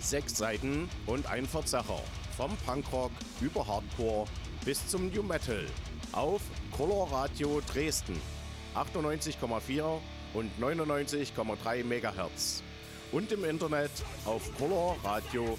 Sechs 0.00 0.36
Seiten 0.36 0.88
und 1.06 1.26
ein 1.26 1.46
Verzerrer. 1.46 2.00
Vom 2.36 2.56
Punkrock 2.58 3.10
über 3.40 3.66
Hardcore 3.66 4.26
bis 4.64 4.86
zum 4.86 5.10
New 5.10 5.22
Metal. 5.22 5.66
Auf 6.12 6.42
Color 6.76 7.10
Radio 7.10 7.60
Dresden. 7.72 8.20
98,4 8.74 9.98
und 10.34 10.50
99,3 10.60 11.82
MHz. 11.82 12.62
Und 13.10 13.32
im 13.32 13.44
Internet 13.44 13.90
auf 14.24 14.42
colorradio.org. 14.58 15.56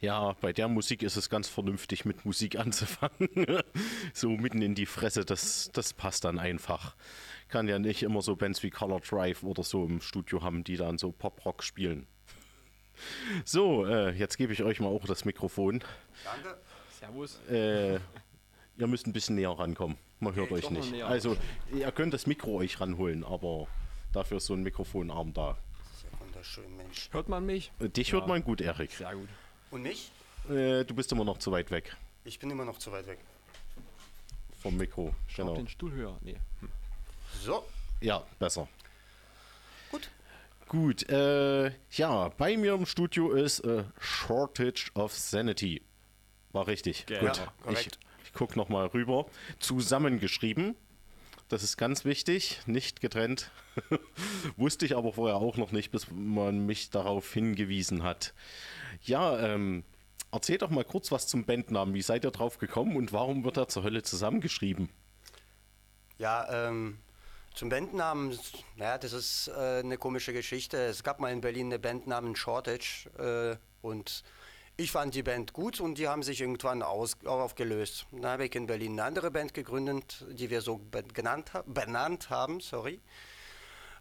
Ja, 0.00 0.34
bei 0.40 0.52
der 0.52 0.68
Musik 0.68 1.02
ist 1.02 1.16
es 1.16 1.28
ganz 1.28 1.48
vernünftig, 1.48 2.04
mit 2.04 2.24
Musik 2.24 2.56
anzufangen. 2.58 3.28
so 4.14 4.30
mitten 4.30 4.62
in 4.62 4.74
die 4.74 4.86
Fresse, 4.86 5.24
das, 5.24 5.70
das 5.72 5.92
passt 5.92 6.24
dann 6.24 6.38
einfach. 6.38 6.94
Kann 7.48 7.66
ja 7.66 7.78
nicht 7.78 8.02
immer 8.02 8.22
so 8.22 8.36
Bands 8.36 8.62
wie 8.62 8.70
Color 8.70 9.00
Drive 9.00 9.42
oder 9.42 9.62
so 9.62 9.84
im 9.84 10.00
Studio 10.00 10.42
haben, 10.42 10.64
die 10.64 10.76
dann 10.76 10.98
so 10.98 11.10
Pop-Rock 11.10 11.62
spielen. 11.62 12.06
So, 13.44 13.86
äh, 13.86 14.10
jetzt 14.10 14.38
gebe 14.38 14.52
ich 14.52 14.62
euch 14.62 14.80
mal 14.80 14.88
auch 14.88 15.04
das 15.04 15.24
Mikrofon. 15.24 15.82
Danke. 16.24 16.58
Servus. 16.98 17.40
Äh, 17.48 17.94
ihr 17.94 18.86
müsst 18.86 19.06
ein 19.06 19.12
bisschen 19.12 19.36
näher 19.36 19.50
rankommen. 19.50 19.96
Man 20.20 20.34
hört 20.34 20.50
euch 20.50 20.62
doch 20.62 20.70
mal 20.70 20.80
nicht. 20.80 21.02
Also, 21.04 21.36
ihr 21.72 21.90
könnt 21.92 22.12
das 22.12 22.26
Mikro 22.26 22.56
euch 22.56 22.80
ranholen, 22.80 23.24
aber 23.24 23.68
dafür 24.12 24.38
ist 24.38 24.46
so 24.46 24.54
ein 24.54 24.62
Mikrofonarm 24.62 25.32
da. 25.32 25.56
Das 25.78 25.96
ist 25.96 26.04
ja 26.04 26.20
wunderschön, 26.20 26.76
Mensch. 26.76 27.08
Hört 27.12 27.28
man 27.28 27.46
mich? 27.46 27.72
Äh, 27.78 27.88
Dich 27.88 28.12
hört 28.12 28.26
man 28.26 28.42
gut, 28.42 28.60
Erik. 28.60 28.90
Sehr 28.90 29.14
gut. 29.14 29.28
Und 29.70 29.82
mich? 29.82 30.10
Äh, 30.48 30.84
du 30.84 30.94
bist 30.94 31.12
immer 31.12 31.24
noch 31.24 31.38
zu 31.38 31.50
weit 31.52 31.70
weg 31.70 31.94
Ich 32.24 32.38
bin 32.38 32.50
immer 32.50 32.64
noch 32.64 32.78
zu 32.78 32.90
weit 32.92 33.06
weg. 33.06 33.18
vom 34.60 34.76
Mikro. 34.76 35.14
Genau. 35.36 35.54
den 35.54 35.68
Stuhl 35.68 35.92
höher. 35.92 36.18
Nee. 36.22 36.36
So, 37.42 37.64
Ja, 38.00 38.24
besser. 38.38 38.68
gut. 39.90 40.10
Gut, 40.68 41.08
äh, 41.08 41.70
ja, 41.92 42.28
bei 42.36 42.56
mir 42.56 42.74
im 42.74 42.84
Studio 42.84 43.32
ist 43.32 43.60
äh, 43.60 43.84
Shortage 44.00 44.90
of 44.94 45.14
Sanity. 45.14 45.82
War 46.52 46.66
richtig. 46.66 47.06
Genau. 47.06 47.20
Gut, 47.26 47.36
Ja, 47.38 47.44
ich, 47.44 47.62
korrekt. 47.62 47.98
ich 48.24 48.32
guck 48.34 48.56
noch 48.56 48.68
mal 48.68 48.86
rüber. 48.86 49.26
Zusammengeschrieben. 49.60 50.74
Das 51.48 51.62
ist 51.62 51.78
ganz 51.78 52.04
wichtig, 52.04 52.60
nicht 52.66 53.00
getrennt. 53.00 53.50
Wusste 54.58 54.84
ich 54.84 54.94
aber 54.96 55.14
vorher 55.14 55.36
auch 55.36 55.56
noch 55.56 55.72
nicht, 55.72 55.90
bis 55.90 56.10
man 56.10 56.66
mich 56.66 56.90
darauf 56.90 57.32
hingewiesen 57.32 58.02
hat. 58.02 58.34
Ja, 59.02 59.38
ähm, 59.38 59.84
erzählt 60.32 60.62
doch 60.62 60.70
mal 60.70 60.84
kurz 60.84 61.10
was 61.12 61.26
zum 61.26 61.44
Bandnamen. 61.44 61.94
Wie 61.94 62.02
seid 62.02 62.24
ihr 62.24 62.30
drauf 62.30 62.58
gekommen 62.58 62.96
und 62.96 63.12
warum 63.12 63.44
wird 63.44 63.56
er 63.56 63.68
zur 63.68 63.82
Hölle 63.82 64.02
zusammengeschrieben? 64.02 64.88
Ja, 66.18 66.68
ähm, 66.68 66.98
zum 67.54 67.68
Bandnamen, 67.68 68.38
naja, 68.76 68.98
das 68.98 69.12
ist 69.12 69.48
äh, 69.48 69.80
eine 69.80 69.98
komische 69.98 70.32
Geschichte. 70.32 70.76
Es 70.78 71.02
gab 71.02 71.20
mal 71.20 71.32
in 71.32 71.40
Berlin 71.40 71.66
eine 71.66 71.78
Band 71.78 72.06
namens 72.06 72.38
Shortage 72.38 73.08
äh, 73.18 73.86
und 73.86 74.22
ich 74.76 74.92
fand 74.92 75.14
die 75.14 75.24
Band 75.24 75.52
gut 75.52 75.80
und 75.80 75.98
die 75.98 76.06
haben 76.06 76.22
sich 76.22 76.40
irgendwann 76.40 76.82
aus, 76.82 77.16
aufgelöst. 77.24 78.06
Dann 78.12 78.26
habe 78.26 78.46
ich 78.46 78.54
in 78.54 78.66
Berlin 78.66 78.92
eine 78.92 79.04
andere 79.04 79.30
Band 79.32 79.54
gegründet, 79.54 80.24
die 80.30 80.50
wir 80.50 80.60
so 80.60 80.78
be- 80.78 81.02
genannt, 81.02 81.52
ha- 81.52 81.64
benannt 81.66 82.30
haben, 82.30 82.60
sorry. 82.60 83.00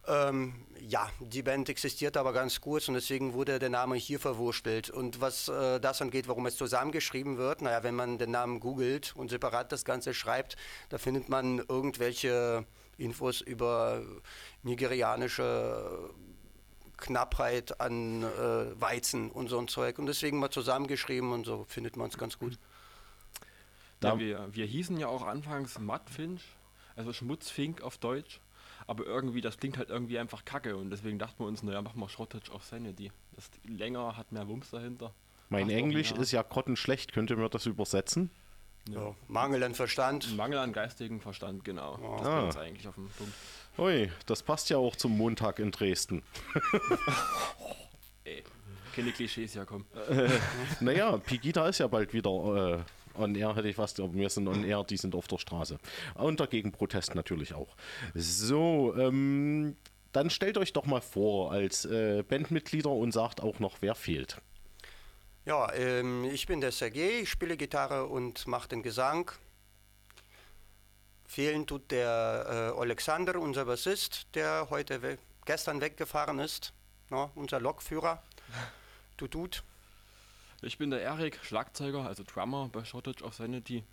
Ähm, 0.08 0.54
ja, 0.80 1.10
die 1.20 1.44
Band 1.44 1.68
existiert 1.68 2.16
aber 2.16 2.32
ganz 2.32 2.62
kurz 2.62 2.88
und 2.88 2.94
deswegen 2.94 3.34
wurde 3.34 3.60
der 3.60 3.70
Name 3.70 3.96
hier 3.96 4.20
verwurstelt. 4.20 4.90
Und 4.90 5.20
was 5.20 5.50
äh, 5.50 5.80
das 5.80 6.02
angeht, 6.02 6.28
warum 6.28 6.46
es 6.46 6.56
zusammengeschrieben 6.56 7.38
wird, 7.38 7.62
naja, 7.62 7.84
wenn 7.84 7.96
man 7.96 8.18
den 8.18 8.32
Namen 8.32 8.60
googelt 8.60 9.14
und 9.16 9.30
separat 9.30 9.72
das 9.72 9.84
Ganze 9.84 10.14
schreibt, 10.14 10.56
da 10.90 10.98
findet 10.98 11.28
man 11.28 11.60
irgendwelche 11.60 12.66
Infos 12.98 13.42
über 13.42 14.02
nigerianische 14.64 16.10
Knappheit 16.98 17.80
an 17.80 18.24
äh, 18.24 18.82
Weizen 18.82 19.30
und 19.30 19.50
so 19.50 19.60
ein 19.60 19.68
Zeug. 19.68 20.00
Und 20.00 20.06
deswegen 20.08 20.40
mal 20.40 20.50
zusammengeschrieben 20.50 21.32
und 21.32 21.46
so 21.46 21.66
findet 21.68 21.98
man 21.98 22.10
es 22.10 22.18
ganz 22.18 22.40
gut. 22.40 22.58
Ja, 24.02 24.18
wir, 24.20 24.48
wir 24.52 24.66
hießen 24.66 24.98
ja 24.98 25.08
auch 25.08 25.26
anfangs 25.26 25.80
Mattfinch, 25.80 26.44
also 26.96 27.14
Schmutzfink 27.14 27.82
auf 27.82 27.98
Deutsch. 27.98 28.40
Aber 28.88 29.06
irgendwie, 29.06 29.42
das 29.42 29.58
klingt 29.58 29.78
halt 29.78 29.90
irgendwie 29.90 30.18
einfach 30.18 30.46
kacke 30.46 30.78
und 30.78 30.90
deswegen 30.90 31.20
dachten 31.20 31.40
wir 31.44 31.48
uns, 31.48 31.62
naja, 31.62 31.82
machen 31.82 32.00
wir 32.00 32.08
Shortage 32.10 32.52
of 32.52 32.64
Sanity. 32.64 33.12
Das 33.36 33.46
ist 33.46 33.60
länger, 33.68 34.16
hat 34.16 34.32
mehr 34.32 34.48
Wumms 34.48 34.70
dahinter. 34.70 35.14
Mein 35.50 35.70
Englisch 35.70 36.12
ist 36.14 36.32
ja 36.32 36.42
grottenschlecht. 36.42 37.12
Könnt 37.14 37.30
ihr 37.30 37.38
mir 37.38 37.50
das 37.50 37.66
übersetzen? 37.66 38.30
Ja. 38.90 39.14
Mangel 39.28 39.62
an 39.64 39.76
Verstand. 39.76 40.36
Mangel 40.38 40.60
an 40.60 40.72
geistigen 40.72 41.20
Verstand, 41.20 41.66
genau. 41.66 41.98
Das 42.24 42.56
Ah. 42.56 42.62
eigentlich 42.62 42.88
auf 42.88 42.96
den 42.96 43.10
Punkt. 43.10 43.34
Ui, 43.78 44.10
das 44.26 44.42
passt 44.42 44.70
ja 44.70 44.78
auch 44.78 44.96
zum 44.96 45.18
Montag 45.18 45.60
in 45.60 45.72
Dresden. 45.72 46.24
Ey, 48.24 48.44
keine 48.96 49.12
Klischees 49.12 49.54
ja 49.54 49.66
kommen. 49.66 49.86
Naja, 50.80 51.18
Pegida 51.18 51.68
ist 51.68 51.80
ja 51.80 51.88
bald 51.88 52.14
wieder 52.14 52.86
äh, 53.18 53.22
on 53.22 53.36
air, 53.36 53.56
hätte 53.56 53.68
ich 53.68 53.76
fast, 53.76 54.00
aber 54.00 54.14
wir 54.14 54.30
sind 54.30 54.48
on 54.48 54.64
air, 54.64 54.84
die 54.84 54.98
sind 54.98 55.16
auf 55.16 55.28
der 55.28 55.38
Straße. 55.38 55.78
Und 56.16 56.40
der 56.40 56.48
Gegenprotest 56.48 57.16
natürlich 57.16 57.54
auch. 57.54 57.76
So, 58.14 58.96
ähm, 58.98 59.76
dann 60.12 60.30
stellt 60.30 60.58
euch 60.58 60.74
doch 60.74 60.86
mal 60.86 61.02
vor 61.02 61.52
als 61.52 61.86
äh, 61.86 62.24
Bandmitglieder 62.24 62.90
und 62.90 63.12
sagt 63.12 63.42
auch 63.42 63.60
noch, 63.60 63.78
wer 63.82 63.96
fehlt. 63.96 64.42
Ja, 65.46 65.72
ähm, 65.74 66.26
ich 66.26 66.46
bin 66.46 66.60
der 66.60 66.72
Sergej, 66.72 67.22
ich 67.22 67.30
spiele 67.30 67.56
Gitarre 67.56 68.08
und 68.08 68.48
mache 68.48 68.68
den 68.68 68.84
Gesang. 68.84 69.32
Fehlen 71.26 71.68
tut 71.68 71.92
der 71.92 72.74
äh, 72.76 72.82
Alexander, 72.82 73.40
unser 73.40 73.66
Bassist, 73.66 74.28
der 74.34 74.68
heute 74.70 75.02
we 75.02 75.18
gestern 75.46 75.80
weggefahren 75.80 76.40
ist. 76.40 76.74
No, 77.10 77.32
unser 77.36 77.62
Lokführer. 77.62 78.22
Tut, 79.16 79.32
tut. 79.32 79.64
Ich 80.62 80.80
bin 80.80 80.90
der 80.90 81.02
Erik, 81.02 81.40
Schlagzeuger, 81.44 82.06
also 82.06 82.24
Drummer 82.24 82.70
bei 82.72 82.84
Shortage 82.84 83.24
of 83.24 83.36
Sanity. 83.36 83.84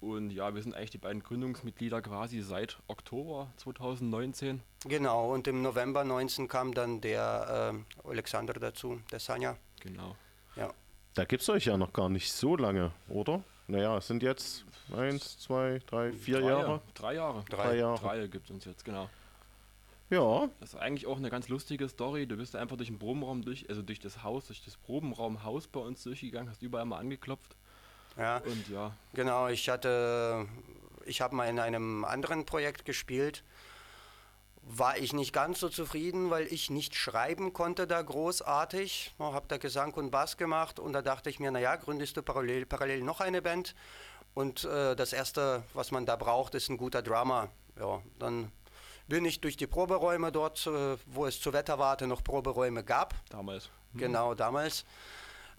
Und 0.00 0.30
ja, 0.30 0.54
wir 0.54 0.62
sind 0.62 0.74
eigentlich 0.74 0.90
die 0.90 0.98
beiden 0.98 1.22
Gründungsmitglieder 1.22 2.02
quasi 2.02 2.40
seit 2.40 2.78
Oktober 2.88 3.52
2019. 3.56 4.60
Genau, 4.84 5.32
und 5.32 5.46
im 5.46 5.62
November 5.62 6.04
19 6.04 6.48
kam 6.48 6.74
dann 6.74 7.00
der 7.00 7.70
ähm, 7.72 7.86
Alexander 8.04 8.54
dazu, 8.54 9.00
der 9.12 9.20
Sanja. 9.20 9.56
Genau. 9.80 10.16
Ja. 10.56 10.72
Da 11.14 11.24
gibt 11.24 11.42
es 11.42 11.48
euch 11.48 11.66
ja 11.66 11.76
noch 11.76 11.92
gar 11.92 12.08
nicht 12.08 12.32
so 12.32 12.56
lange, 12.56 12.92
oder? 13.08 13.42
Naja, 13.68 13.98
es 13.98 14.06
sind 14.06 14.22
jetzt 14.22 14.64
eins, 14.96 15.38
zwei, 15.38 15.80
drei, 15.86 16.12
vier 16.12 16.40
Drei 16.40 16.48
Jahre. 16.48 16.80
Drei 16.94 17.14
Jahre. 17.14 17.44
Drei 17.50 17.76
Jahre. 17.76 18.00
Drei 18.00 18.26
gibt 18.26 18.46
es 18.46 18.50
uns 18.50 18.64
jetzt, 18.64 18.84
genau. 18.84 19.08
Ja, 20.10 20.48
Das 20.60 20.70
ist 20.70 20.80
eigentlich 20.80 21.06
auch 21.06 21.18
eine 21.18 21.28
ganz 21.30 21.48
lustige 21.48 21.88
Story. 21.88 22.26
Du 22.26 22.36
bist 22.36 22.56
einfach 22.56 22.76
durch 22.76 22.88
den 22.88 22.98
Probenraum 22.98 23.42
durch, 23.42 23.68
also 23.68 23.82
durch 23.82 24.00
das 24.00 24.22
Haus, 24.22 24.46
durch 24.46 24.64
das 24.64 24.76
Probenraumhaus 24.76 25.66
bei 25.66 25.80
uns 25.80 26.02
durchgegangen, 26.02 26.48
hast 26.50 26.62
überall 26.62 26.86
mal 26.86 26.98
angeklopft. 26.98 27.56
ja. 28.16 28.38
Und 28.38 28.68
ja, 28.68 28.92
Genau, 29.12 29.48
ich 29.48 29.68
hatte, 29.68 30.46
ich 31.04 31.20
habe 31.20 31.36
mal 31.36 31.44
in 31.48 31.58
einem 31.58 32.04
anderen 32.04 32.46
Projekt 32.46 32.84
gespielt. 32.86 33.44
War 34.70 34.98
ich 34.98 35.12
nicht 35.14 35.32
ganz 35.32 35.60
so 35.60 35.68
zufrieden, 35.68 36.30
weil 36.30 36.46
ich 36.46 36.68
nicht 36.68 36.94
schreiben 36.94 37.52
konnte 37.54 37.86
da 37.86 38.00
großartig. 38.02 39.14
Ich 39.18 39.24
habe 39.24 39.46
da 39.48 39.56
Gesang 39.56 39.94
und 39.94 40.10
Bass 40.10 40.36
gemacht 40.36 40.78
und 40.78 40.92
da 40.92 41.00
dachte 41.02 41.30
ich 41.30 41.38
mir, 41.40 41.50
naja, 41.50 41.76
gründest 41.76 42.16
du 42.16 42.22
parallel, 42.22 42.66
parallel 42.66 43.02
noch 43.02 43.20
eine 43.20 43.40
Band. 43.40 43.74
Und 44.34 44.64
äh, 44.64 44.94
das 44.94 45.12
Erste, 45.12 45.62
was 45.74 45.90
man 45.90 46.04
da 46.06 46.16
braucht, 46.16 46.54
ist 46.54 46.68
ein 46.68 46.76
guter 46.76 47.02
Drummer. 47.02 47.48
Ja, 47.78 48.02
dann 48.18 48.52
bin 49.08 49.24
ich 49.24 49.40
durch 49.40 49.56
die 49.56 49.66
Proberäume 49.66 50.30
dort, 50.32 50.68
wo 51.06 51.26
es 51.26 51.40
zur 51.40 51.52
Wetterwarte 51.52 52.06
noch 52.06 52.22
Proberäume 52.22 52.84
gab, 52.84 53.14
damals. 53.30 53.70
genau 53.94 54.34
damals. 54.34 54.84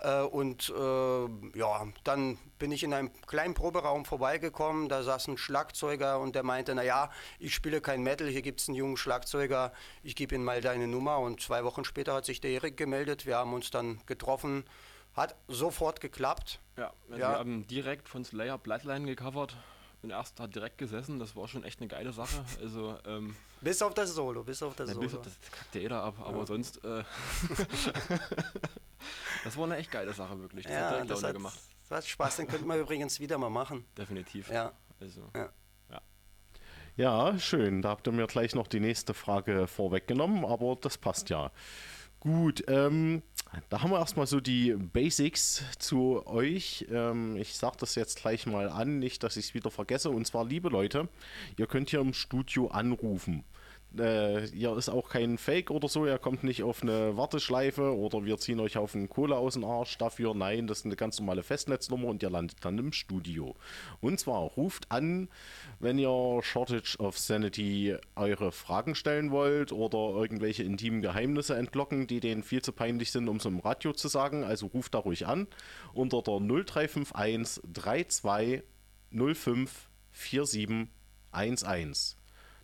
Äh, 0.02 0.22
und 0.22 0.70
äh, 0.70 1.58
ja, 1.60 1.86
dann 2.06 2.38
bin 2.58 2.72
ich 2.72 2.84
in 2.84 2.94
einem 2.94 3.12
kleinen 3.28 3.54
Proberaum 3.54 4.06
vorbeigekommen, 4.06 4.88
da 4.88 5.04
saß 5.04 5.28
ein 5.28 5.38
Schlagzeuger 5.38 6.20
und 6.20 6.36
der 6.36 6.44
meinte, 6.44 6.74
naja, 6.74 7.10
ich 7.38 7.54
spiele 7.54 7.82
kein 7.82 8.02
Metal, 8.02 8.28
hier 8.30 8.42
gibt 8.42 8.62
es 8.62 8.70
einen 8.70 8.76
jungen 8.78 8.96
Schlagzeuger, 8.96 9.74
ich 10.02 10.16
gebe 10.16 10.36
ihm 10.36 10.44
mal 10.46 10.62
deine 10.62 10.88
Nummer. 10.88 11.20
Und 11.20 11.42
zwei 11.42 11.66
Wochen 11.66 11.84
später 11.84 12.14
hat 12.14 12.24
sich 12.26 12.40
der 12.40 12.52
Erik 12.52 12.78
gemeldet, 12.78 13.26
wir 13.26 13.38
haben 13.38 13.54
uns 13.54 13.72
dann 13.72 14.00
getroffen, 14.06 14.64
hat 15.16 15.36
sofort 15.50 16.00
geklappt. 16.00 16.62
Ja, 16.78 16.94
also 17.10 17.20
Ja. 17.22 17.32
wir 17.32 17.40
haben 17.40 17.68
direkt 17.68 18.08
von 18.08 18.24
Slayer 18.24 18.58
Bloodline 18.58 19.06
gecovert. 19.06 19.58
Und 20.02 20.12
erst 20.12 20.40
hat 20.40 20.56
direkt 20.56 20.78
gesessen, 20.78 21.20
das 21.20 21.36
war 21.36 21.48
schon 21.48 21.64
echt 21.64 21.80
eine 21.82 21.88
geile 21.90 22.14
Sache. 22.14 22.44
Also, 22.62 22.98
ähm, 23.06 23.36
Bis 23.62 23.82
auf 23.82 23.94
das 23.94 24.14
Solo, 24.14 24.44
bis 24.44 24.64
auf 24.64 24.76
das 24.76 24.88
na, 24.88 24.94
Solo. 24.94 25.08
bis 25.08 25.16
auf 25.16 25.24
das 25.24 25.34
kackt 25.52 25.76
ja 25.76 25.82
jeder 25.82 26.04
ab, 26.04 26.16
aber 26.20 26.46
sonst, 26.46 26.84
äh, 26.86 27.04
das 29.44 29.58
war 29.58 29.66
eine 29.66 29.78
echt 29.78 29.92
geile 29.92 30.14
Sache, 30.14 30.40
wirklich. 30.40 30.66
Das 30.66 30.74
hat 30.74 30.82
ja, 30.82 30.90
direkt 30.92 31.12
das 31.12 31.24
hat, 31.24 31.34
gemacht. 31.34 31.60
das 31.90 31.98
hat 31.98 32.08
Spaß, 32.08 32.38
den 32.38 32.48
könnten 32.48 32.68
wir 32.68 32.76
übrigens 32.78 33.20
wieder 33.20 33.38
mal 33.38 33.50
machen. 33.50 33.86
Definitiv. 33.98 34.50
Ja. 34.50 34.72
Also, 35.02 35.30
Ja. 35.36 35.50
Ja, 36.96 37.40
schön. 37.40 37.82
Da 37.82 37.90
habt 37.92 38.08
ihr 38.08 38.12
mir 38.12 38.28
gleich 38.28 38.56
noch 38.56 38.68
die 38.68 38.82
nächste 38.82 39.14
Frage 39.14 39.68
vorweggenommen, 39.68 40.44
aber 40.44 40.76
das 40.76 40.98
passt 40.98 41.30
ja. 41.30 41.50
Gut, 42.20 42.62
ähm, 42.68 43.24
da 43.70 43.82
haben 43.82 43.92
wir 43.92 44.00
erstmal 44.00 44.28
so 44.28 44.40
die 44.40 44.74
Basics 44.74 45.64
zu 45.80 46.26
euch. 46.28 46.86
Ähm, 46.92 47.36
ich 47.38 47.56
sage 47.56 47.78
das 47.80 47.96
jetzt 47.96 48.22
gleich 48.22 48.46
mal 48.46 48.70
an, 48.70 49.00
nicht, 49.00 49.24
dass 49.24 49.38
ich 49.38 49.46
es 49.46 49.54
wieder 49.54 49.72
vergesse. 49.72 50.10
Und 50.10 50.26
zwar, 50.26 50.46
liebe 50.46 50.70
Leute, 50.70 51.10
ihr 51.58 51.68
könnt 51.68 51.90
hier 51.90 52.00
im 52.00 52.14
Studio 52.14 52.68
anrufen. 52.68 53.44
Äh, 53.98 54.48
hier 54.48 54.78
ist 54.78 54.90
auch 54.90 55.10
kein 55.10 55.40
Fake 55.40 55.72
oder 55.72 55.88
so, 55.88 56.06
ihr 56.06 56.20
kommt 56.20 56.44
nicht 56.44 56.62
auf 56.62 56.84
eine 56.84 57.18
Warteschleife 57.18 57.98
oder 57.98 58.24
wir 58.24 58.38
ziehen 58.38 58.60
euch 58.60 58.78
auf 58.78 58.94
einen 58.94 59.10
Kohle 59.10 59.36
aus 59.36 59.54
dem 59.54 59.64
Arsch 59.64 59.98
dafür. 59.98 60.36
Nein, 60.36 60.68
das 60.68 60.80
ist 60.80 60.86
eine 60.86 60.96
ganz 60.96 61.20
normale 61.20 61.42
Festnetznummer 61.42 62.08
und 62.08 62.22
ihr 62.22 62.30
landet 62.30 62.64
dann 62.64 62.78
im 62.78 62.94
Studio. 62.94 63.56
Und 64.00 64.20
zwar 64.20 64.42
ruft 64.42 64.92
an, 64.92 65.28
wenn 65.80 65.98
ihr 65.98 66.40
Shortage 66.44 66.98
of 67.00 67.18
Sanity 67.18 67.96
eure 68.16 68.52
Fragen 68.52 68.94
stellen 68.94 69.32
wollt 69.32 69.72
oder 69.72 70.22
irgendwelche 70.22 70.64
intimen 70.64 71.02
Geheimnisse 71.02 71.56
entlocken, 71.56 72.06
die 72.06 72.20
denen 72.20 72.44
viel 72.44 72.62
zu 72.62 72.72
peinlich 72.72 73.12
sind, 73.12 73.28
um 73.28 73.38
es 73.38 73.46
im 73.46 73.60
Radio 73.60 73.94
zu 73.94 74.08
sagen. 74.08 74.44
Also 74.44 74.68
ruft 74.68 74.94
da 74.94 75.00
ruhig 75.00 75.26
an 75.26 75.48
unter 75.94 76.22
der 76.22 76.40
0351 76.40 77.64
32 77.74 78.62
05 79.12 79.90
4711. 80.12 82.19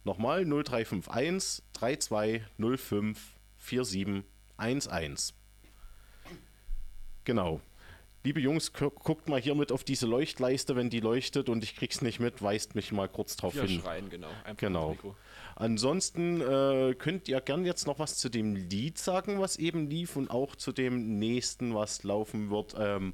Nochmal 0.06 0.46
0351 0.46 1.62
32 1.74 2.42
05 2.78 3.34
4711. 3.58 5.34
Genau. 7.24 7.60
Liebe 8.24 8.40
Jungs, 8.40 8.74
gu- 8.74 8.90
guckt 8.90 9.30
mal 9.30 9.40
hiermit 9.40 9.72
auf 9.72 9.84
diese 9.84 10.08
Leuchtleiste, 10.08 10.76
wenn 10.76 10.90
die 10.90 11.00
leuchtet 11.00 11.48
und 11.50 11.64
ich 11.64 11.76
krieg's 11.76 12.02
nicht 12.02 12.20
mit, 12.20 12.42
weist 12.42 12.74
mich 12.74 12.92
mal 12.92 13.08
kurz 13.08 13.36
drauf 13.36 13.54
Wir 13.54 13.64
hin. 13.66 13.82
schreien, 13.82 14.10
genau. 14.10 14.30
Einfach 14.44 14.58
Genau. 14.58 14.96
Ansonsten 15.56 16.42
äh, 16.42 16.96
könnt 16.98 17.28
ihr 17.28 17.40
gern 17.42 17.66
jetzt 17.66 17.86
noch 17.86 18.00
was 18.00 18.18
zu 18.18 18.30
dem 18.30 18.56
Lied 18.56 18.98
sagen, 18.98 19.40
was 19.40 19.58
eben 19.58 19.88
lief 19.90 20.16
und 20.16 20.30
auch 20.32 20.56
zu 20.56 20.72
dem 20.72 21.18
nächsten, 21.20 21.74
was 21.76 22.04
laufen 22.04 22.50
wird. 22.50 22.76
Ähm, 22.78 23.14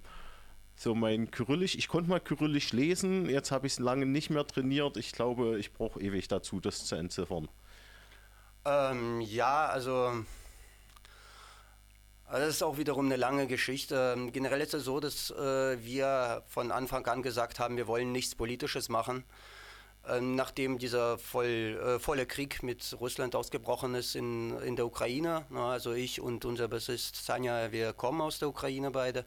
so 0.82 0.96
mein 0.96 1.30
Kyrillisch, 1.30 1.76
ich 1.76 1.88
konnte 1.88 2.10
mal 2.10 2.20
Kyrillisch 2.20 2.72
lesen, 2.74 3.30
jetzt 3.30 3.52
habe 3.52 3.68
ich 3.68 3.74
es 3.74 3.80
lange 3.80 4.08
nicht 4.08 4.32
mehr 4.32 4.48
trainiert. 4.48 4.98
Ich 4.98 5.12
glaube, 5.12 5.60
ich 5.60 5.74
brauche 5.74 6.02
ewig 6.02 6.28
dazu, 6.28 6.60
das 6.60 6.86
zu 6.86 6.96
entziffern. 6.96 7.50
Ähm, 8.66 9.22
ja, 9.22 9.68
also, 9.68 10.24
also 12.26 12.46
das 12.46 12.56
ist 12.56 12.64
auch 12.64 12.80
wiederum 12.80 13.06
eine 13.06 13.16
lange 13.16 13.46
Geschichte. 13.46 14.16
Ähm, 14.18 14.32
Generell 14.32 14.60
ist 14.62 14.74
es 14.74 14.84
so, 14.84 15.00
dass 15.00 15.30
äh, 15.30 15.78
wir 15.84 16.42
von 16.48 16.72
Anfang 16.72 17.06
an 17.06 17.22
gesagt 17.22 17.60
haben, 17.60 17.78
wir 17.78 17.86
wollen 17.86 18.12
nichts 18.12 18.34
Politisches 18.34 18.90
machen. 18.90 19.24
Ähm, 20.08 20.34
nachdem 20.34 20.80
dieser 20.80 21.20
voll, 21.20 21.80
äh, 21.80 22.00
volle 22.00 22.26
Krieg 22.26 22.64
mit 22.64 22.98
Russland 23.00 23.36
ausgebrochen 23.36 23.94
ist 23.94 24.16
in, 24.16 24.58
in 24.62 24.76
der 24.76 24.88
Ukraine, 24.88 25.46
na, 25.52 25.74
also 25.74 25.94
ich 25.94 26.20
und 26.22 26.44
unser 26.44 26.68
Bassist 26.68 27.24
Sanja, 27.24 27.72
wir 27.72 27.94
kommen 27.94 28.20
aus 28.20 28.40
der 28.40 28.50
Ukraine 28.50 28.90
beide, 28.90 29.26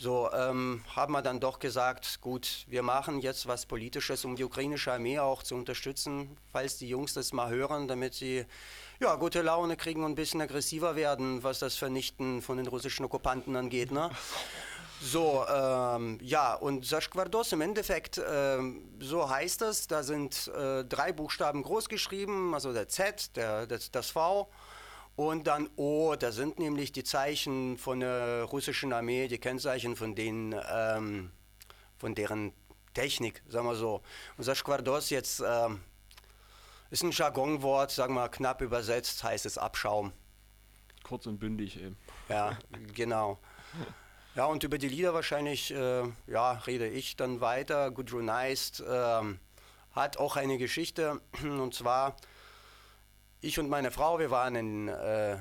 so 0.00 0.30
ähm, 0.32 0.82
haben 0.96 1.12
wir 1.12 1.20
dann 1.20 1.40
doch 1.40 1.58
gesagt, 1.58 2.22
gut, 2.22 2.64
wir 2.68 2.82
machen 2.82 3.20
jetzt 3.20 3.46
was 3.46 3.66
Politisches, 3.66 4.24
um 4.24 4.34
die 4.34 4.44
ukrainische 4.44 4.90
Armee 4.90 5.18
auch 5.18 5.42
zu 5.42 5.54
unterstützen, 5.54 6.38
falls 6.50 6.78
die 6.78 6.88
Jungs 6.88 7.12
das 7.12 7.34
mal 7.34 7.50
hören, 7.50 7.86
damit 7.86 8.14
sie 8.14 8.46
ja, 8.98 9.14
gute 9.16 9.42
Laune 9.42 9.76
kriegen 9.76 10.02
und 10.02 10.12
ein 10.12 10.14
bisschen 10.14 10.40
aggressiver 10.40 10.96
werden, 10.96 11.42
was 11.42 11.58
das 11.58 11.76
Vernichten 11.76 12.40
von 12.40 12.56
den 12.56 12.66
russischen 12.66 13.04
Okkupanten 13.04 13.54
angeht. 13.56 13.92
Ne? 13.92 14.08
So, 15.02 15.44
ähm, 15.46 16.18
ja, 16.22 16.54
und 16.54 16.86
Saschquardos 16.86 17.52
im 17.52 17.60
Endeffekt, 17.60 18.22
ähm, 18.26 18.88
so 19.00 19.28
heißt 19.28 19.60
es, 19.60 19.86
da 19.86 20.02
sind 20.02 20.48
äh, 20.48 20.82
drei 20.82 21.12
Buchstaben 21.12 21.62
groß 21.62 21.90
geschrieben, 21.90 22.54
also 22.54 22.72
der 22.72 22.88
Z, 22.88 23.36
der, 23.36 23.66
das, 23.66 23.90
das 23.90 24.08
V 24.08 24.48
und 25.28 25.46
dann 25.46 25.68
O, 25.76 26.14
da 26.16 26.32
sind 26.32 26.58
nämlich 26.58 26.92
die 26.92 27.04
Zeichen 27.04 27.76
von 27.76 28.00
der 28.00 28.44
russischen 28.44 28.90
Armee, 28.90 29.28
die 29.28 29.36
Kennzeichen 29.36 29.94
von 29.94 30.14
denen, 30.14 30.58
ähm, 30.72 31.30
von 31.98 32.14
deren 32.14 32.54
Technik, 32.94 33.42
sagen 33.46 33.66
wir 33.66 33.74
so. 33.74 34.00
Und 34.38 34.44
Saschquardos 34.44 35.10
jetzt 35.10 35.42
ähm, 35.46 35.82
ist 36.90 37.02
ein 37.02 37.10
Jargonwort, 37.10 37.90
sagen 37.90 38.14
wir 38.14 38.30
knapp 38.30 38.62
übersetzt, 38.62 39.22
heißt 39.22 39.44
es 39.44 39.58
Abschaum. 39.58 40.12
Kurz 41.02 41.26
und 41.26 41.38
bündig 41.38 41.78
eben. 41.78 41.98
Ja, 42.30 42.58
genau. 42.94 43.38
Ja, 44.34 44.46
und 44.46 44.64
über 44.64 44.78
die 44.78 44.88
Lieder 44.88 45.12
wahrscheinlich, 45.12 45.70
äh, 45.70 46.04
ja, 46.28 46.52
rede 46.66 46.88
ich 46.88 47.16
dann 47.16 47.42
weiter. 47.42 47.90
Gudrun 47.90 48.24
Neist 48.24 48.82
ähm, 48.88 49.38
hat 49.92 50.16
auch 50.16 50.36
eine 50.36 50.56
Geschichte, 50.56 51.20
und 51.42 51.74
zwar, 51.74 52.16
ich 53.40 53.58
und 53.58 53.68
meine 53.68 53.90
Frau, 53.90 54.18
wir 54.18 54.30
waren 54.30 54.54
in, 54.54 54.88
äh, 54.88 55.36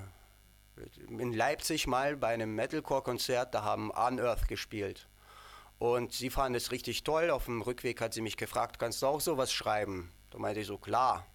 in 1.10 1.34
Leipzig 1.34 1.88
mal 1.88 2.16
bei 2.16 2.30
einem 2.30 2.56
Metalcore-Konzert, 2.56 3.54
da 3.54 3.64
haben 3.64 3.92
Unearth 3.92 4.48
gespielt. 4.48 5.08
Und 5.78 6.12
sie 6.14 6.30
fand 6.30 6.56
es 6.56 6.72
richtig 6.72 7.04
toll. 7.04 7.30
Auf 7.30 7.46
dem 7.46 7.62
Rückweg 7.62 8.02
hat 8.02 8.14
sie 8.14 8.22
mich 8.22 8.36
gefragt, 8.38 8.80
kannst 8.80 9.02
du 9.02 9.08
auch 9.08 9.22
sowas 9.22 9.52
schreiben? 9.52 10.12
Da 10.30 10.38
meinte 10.38 10.60
ich 10.62 10.68
so, 10.68 10.78
klar. 10.78 11.26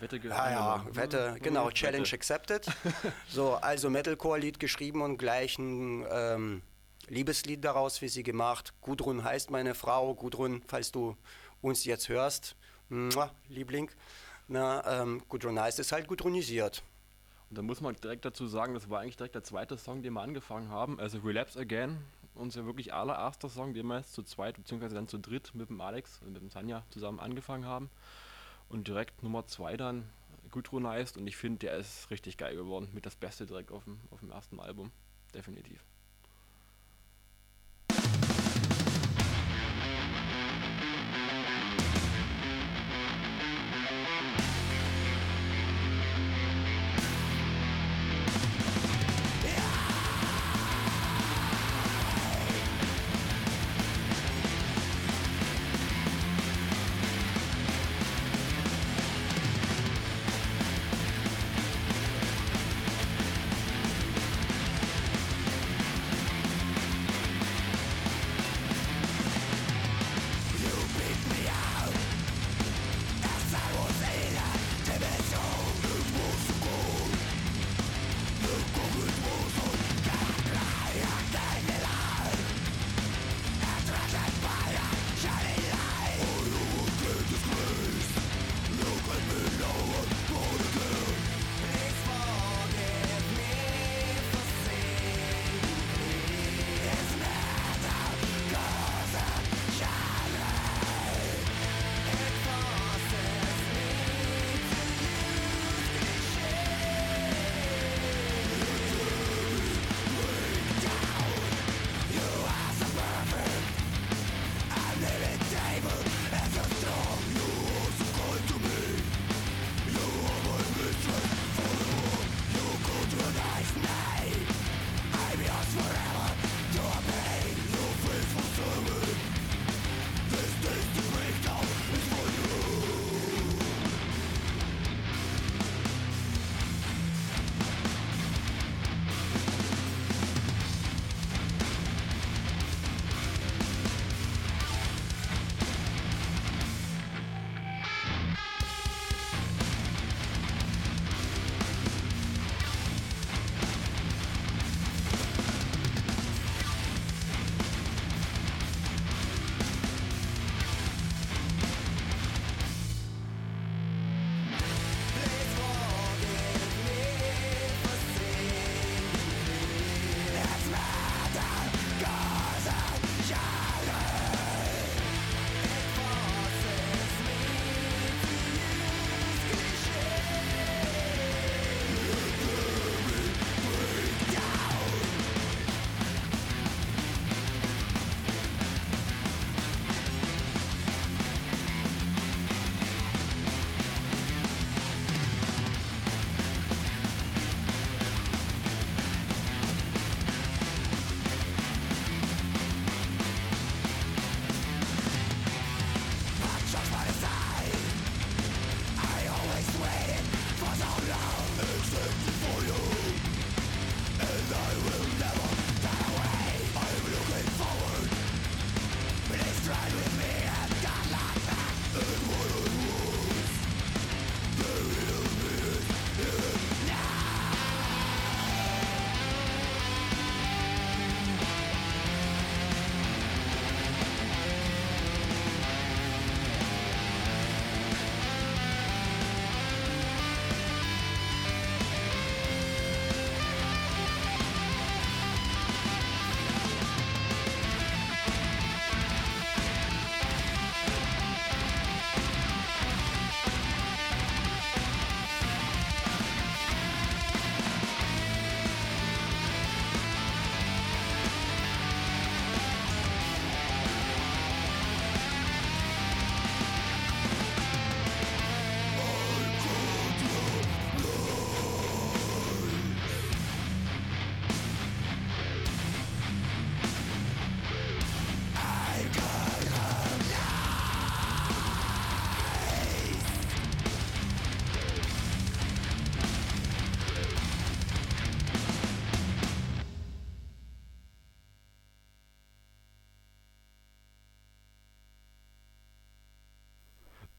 Wette 0.00 0.18
ge- 0.20 0.30
Ja, 0.30 0.50
ja. 0.50 0.86
Wette, 0.90 1.32
Mhm, 1.36 1.42
genau, 1.42 1.66
Wette. 1.66 1.74
Challenge 1.74 2.08
accepted. 2.12 2.66
so, 3.28 3.54
also 3.54 3.90
Metalcore-Lied 3.90 4.58
geschrieben 4.60 5.02
und 5.02 5.18
gleich 5.18 5.58
ein 5.58 6.04
ähm, 6.10 6.62
Liebeslied 7.08 7.64
daraus 7.64 7.98
für 7.98 8.08
sie 8.08 8.22
gemacht. 8.22 8.72
Gudrun 8.80 9.22
heißt 9.24 9.50
meine 9.50 9.74
Frau. 9.74 10.14
Gudrun, 10.14 10.62
falls 10.68 10.90
du 10.92 11.16
uns 11.60 11.84
jetzt 11.84 12.08
hörst, 12.08 12.56
Mua, 12.88 13.30
Liebling. 13.48 13.90
Na, 14.46 15.02
ähm, 15.02 15.22
Gudrun 15.28 15.58
heißt 15.58 15.78
es 15.78 15.92
halt 15.92 16.06
gudrunisiert. 16.06 16.82
Und 17.48 17.58
da 17.58 17.62
muss 17.62 17.80
man 17.80 17.96
direkt 17.96 18.24
dazu 18.24 18.46
sagen, 18.46 18.74
das 18.74 18.90
war 18.90 19.00
eigentlich 19.00 19.16
direkt 19.16 19.34
der 19.34 19.44
zweite 19.44 19.78
Song, 19.78 20.02
den 20.02 20.12
wir 20.12 20.20
angefangen 20.20 20.68
haben. 20.68 21.00
Also 21.00 21.18
Relapse 21.18 21.58
Again, 21.58 21.98
unser 22.34 22.66
wirklich 22.66 22.92
allererster 22.92 23.48
Song, 23.48 23.74
den 23.74 23.86
wir 23.86 23.98
jetzt 23.98 24.12
zu 24.12 24.22
zweit 24.22 24.56
beziehungsweise 24.56 24.94
dann 24.94 25.08
zu 25.08 25.18
dritt 25.18 25.54
mit 25.54 25.70
dem 25.70 25.80
Alex 25.80 26.20
und 26.22 26.32
mit 26.32 26.42
dem 26.42 26.50
Tanja 26.50 26.84
zusammen 26.90 27.20
angefangen 27.20 27.64
haben. 27.64 27.90
Und 28.68 28.88
direkt 28.88 29.22
Nummer 29.22 29.46
zwei 29.46 29.76
dann 29.76 30.08
Gudrun 30.50 30.84
und 30.84 31.26
ich 31.26 31.36
finde, 31.36 31.60
der 31.60 31.76
ist 31.76 32.10
richtig 32.10 32.36
geil 32.36 32.54
geworden. 32.54 32.88
Mit 32.92 33.06
das 33.06 33.16
Beste 33.16 33.46
direkt 33.46 33.72
auf 33.72 33.84
dem, 33.84 33.98
auf 34.10 34.20
dem 34.20 34.30
ersten 34.30 34.60
Album. 34.60 34.92
Definitiv. 35.34 35.84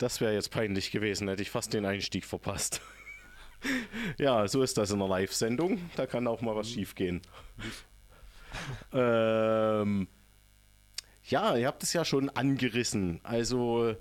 Das 0.06 0.22
wäre 0.22 0.36
jetzt 0.36 0.52
peinlich 0.52 0.92
gewesen, 0.92 1.28
hätte 1.28 1.42
ich 1.42 1.50
fast 1.50 1.74
den 1.74 1.84
Einstieg 1.84 2.26
verpasst. 2.26 2.80
ja, 4.20 4.48
so 4.48 4.62
ist 4.62 4.78
das 4.78 4.92
in 4.92 5.02
einer 5.02 5.10
Live-Sendung. 5.10 5.90
Da 5.96 6.06
kann 6.06 6.28
auch 6.28 6.42
mal 6.42 6.56
was 6.56 6.70
schiefgehen. 6.70 7.24
ähm, 8.94 10.08
ja, 11.24 11.58
ihr 11.58 11.66
habt 11.66 11.82
es 11.82 11.92
ja 11.94 12.06
schon 12.06 12.30
angerissen. 12.30 13.20
Also 13.24 13.96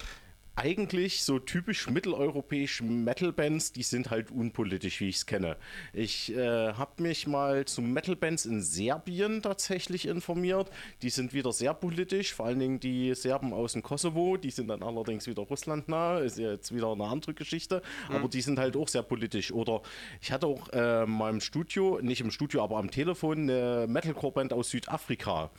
eigentlich 0.57 1.25
so 1.25 1.41
typisch 1.41 1.89
mitteleuropäische 1.91 2.85
Metal-Bands, 2.85 3.73
die 3.73 3.83
sind 3.83 4.11
halt 4.11 4.31
unpolitisch, 4.31 5.01
wie 5.01 5.09
ich 5.09 5.17
es 5.17 5.27
kenne. 5.27 5.57
Ich 5.93 6.35
äh, 6.35 6.73
habe 6.75 7.03
mich 7.03 7.27
mal 7.27 7.65
zu 7.65 7.83
Metal-Bands 7.83 8.47
in 8.47 8.63
Serbien 8.63 9.43
tatsächlich 9.43 10.07
informiert. 10.07 10.71
Die 11.03 11.11
sind 11.11 11.35
wieder 11.35 11.53
sehr 11.53 11.75
politisch, 11.75 12.35
vor 12.35 12.47
allen 12.47 12.61
Dingen 12.61 12.79
die 12.79 13.15
Serben 13.15 13.53
aus 13.53 13.73
dem 13.73 13.83
Kosovo, 13.83 14.37
die 14.37 14.51
sind 14.51 14.69
dann 14.69 14.83
allerdings 14.83 15.27
wieder 15.27 15.43
russlandnah, 15.43 16.19
ist 16.21 16.39
jetzt 16.39 16.73
wieder 16.73 16.93
eine 16.93 17.05
andere 17.05 17.35
Geschichte, 17.35 17.83
aber 18.09 18.29
die 18.29 18.41
sind 18.41 18.59
halt 18.59 18.77
auch 18.77 18.89
sehr 18.89 19.03
politisch. 19.03 19.51
Oder 19.53 19.83
ich 20.21 20.31
hatte 20.31 20.47
auch 20.47 20.69
äh, 20.73 21.05
mal 21.05 21.31
im 21.31 21.41
Studio, 21.41 21.99
nicht 22.01 22.21
im 22.21 22.31
Studio, 22.31 22.63
aber 22.63 22.77
am 22.77 22.91
Telefon 22.91 23.51
eine 23.51 23.87
Metalcore-Band 23.89 24.53
aus 24.53 24.71
Südafrika. 24.71 25.51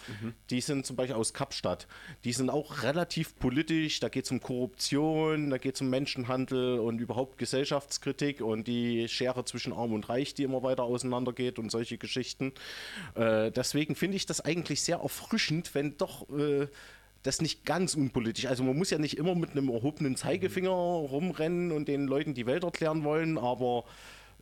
Die 0.49 0.61
sind 0.61 0.85
zum 0.85 0.95
Beispiel 0.95 1.15
aus 1.15 1.33
Kapstadt. 1.33 1.87
Die 2.23 2.31
sind 2.31 2.49
auch 2.49 2.83
relativ 2.83 3.37
politisch, 3.37 3.99
da 3.99 4.07
geht 4.07 4.25
es 4.25 4.31
um 4.31 4.39
Korruption, 4.39 4.84
da 4.91 5.57
geht 5.57 5.75
es 5.75 5.81
um 5.81 5.89
Menschenhandel 5.89 6.79
und 6.79 6.99
überhaupt 6.99 7.37
Gesellschaftskritik 7.37 8.41
und 8.41 8.67
die 8.67 9.07
Schere 9.07 9.45
zwischen 9.45 9.73
Arm 9.73 9.93
und 9.93 10.09
Reich, 10.09 10.33
die 10.33 10.43
immer 10.43 10.63
weiter 10.63 10.83
auseinandergeht 10.83 11.59
und 11.59 11.71
solche 11.71 11.97
Geschichten. 11.97 12.53
Äh, 13.15 13.51
deswegen 13.51 13.95
finde 13.95 14.17
ich 14.17 14.25
das 14.25 14.41
eigentlich 14.41 14.81
sehr 14.81 14.97
erfrischend, 14.97 15.73
wenn 15.73 15.97
doch 15.97 16.29
äh, 16.29 16.67
das 17.23 17.41
nicht 17.41 17.65
ganz 17.65 17.95
unpolitisch. 17.95 18.45
Also 18.45 18.63
man 18.63 18.77
muss 18.77 18.91
ja 18.91 18.97
nicht 18.97 19.17
immer 19.17 19.35
mit 19.35 19.51
einem 19.51 19.69
erhobenen 19.69 20.15
Zeigefinger 20.15 20.69
rumrennen 20.69 21.71
und 21.71 21.87
den 21.87 22.07
Leuten 22.07 22.33
die 22.33 22.45
Welt 22.45 22.63
erklären 22.63 23.03
wollen, 23.03 23.37
aber 23.37 23.85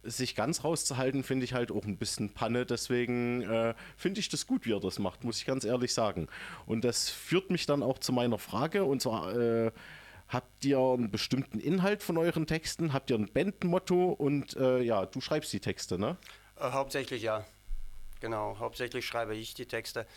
sich 0.04 0.36
ganz 0.36 0.64
rauszuhalten, 0.64 1.24
finde 1.24 1.46
ich 1.46 1.54
halt 1.54 1.72
auch 1.72 1.86
ein 1.86 1.98
bisschen 1.98 2.30
Panne. 2.34 2.66
Deswegen 2.66 3.42
äh, 3.44 3.74
finde 3.96 4.20
ich 4.20 4.30
das 4.30 4.46
gut, 4.48 4.66
wie 4.66 4.74
er 4.74 4.80
das 4.80 5.00
macht, 5.00 5.24
muss 5.24 5.38
ich 5.38 5.46
ganz 5.46 5.64
ehrlich 5.64 5.94
sagen. 5.94 6.28
Und 6.66 6.84
das 6.84 7.10
führt 7.10 7.50
mich 7.50 7.66
dann 7.66 7.84
auch 7.84 8.00
zu 8.00 8.12
meiner 8.12 8.38
Frage. 8.38 8.84
Und 8.84 9.02
zwar, 9.02 9.34
äh, 9.36 9.72
habt 10.34 10.66
ihr 10.66 10.80
einen 10.80 11.12
bestimmten 11.12 11.60
Inhalt 11.60 12.04
von 12.04 12.18
euren 12.18 12.48
Texten? 12.48 12.92
Habt 12.94 13.10
ihr 13.10 13.18
ein 13.18 13.32
Bandmotto? 13.32 14.12
Und 14.12 14.56
äh, 14.58 14.82
ja, 14.82 15.06
du 15.06 15.22
schreibst 15.22 15.54
die 15.54 15.60
Texte, 15.60 15.98
ne? 15.98 16.18
Äh, 16.60 16.72
hauptsächlich 16.72 17.22
ja. 17.22 17.46
Genau, 18.20 18.58
hauptsächlich 18.60 19.06
schreibe 19.06 19.36
ich 19.36 19.54
die 19.54 19.66
Texte. 19.66 20.08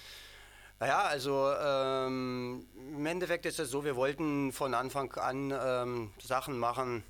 Naja, 0.79 1.01
also 1.01 1.53
ähm, 1.61 2.67
im 2.77 3.07
Endeffekt 3.07 3.47
ist 3.47 3.59
es 3.59 3.71
so, 3.71 3.85
wir 3.85 3.97
wollten 3.97 4.53
von 4.53 4.75
Anfang 4.75 5.13
an 5.15 5.53
ähm, 5.59 6.11
Sachen 6.23 6.59
machen, 6.59 7.03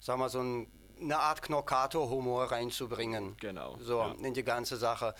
sagen 0.00 0.20
wir 0.20 0.28
so 0.28 0.40
ein, 0.40 0.66
eine 1.00 1.18
Art 1.18 1.42
Knockator-Humor 1.42 2.50
reinzubringen. 2.50 3.36
Genau, 3.40 3.76
So, 3.80 4.00
ja. 4.00 4.14
in 4.22 4.34
die 4.34 4.44
ganze 4.44 4.76
Sache. 4.76 5.14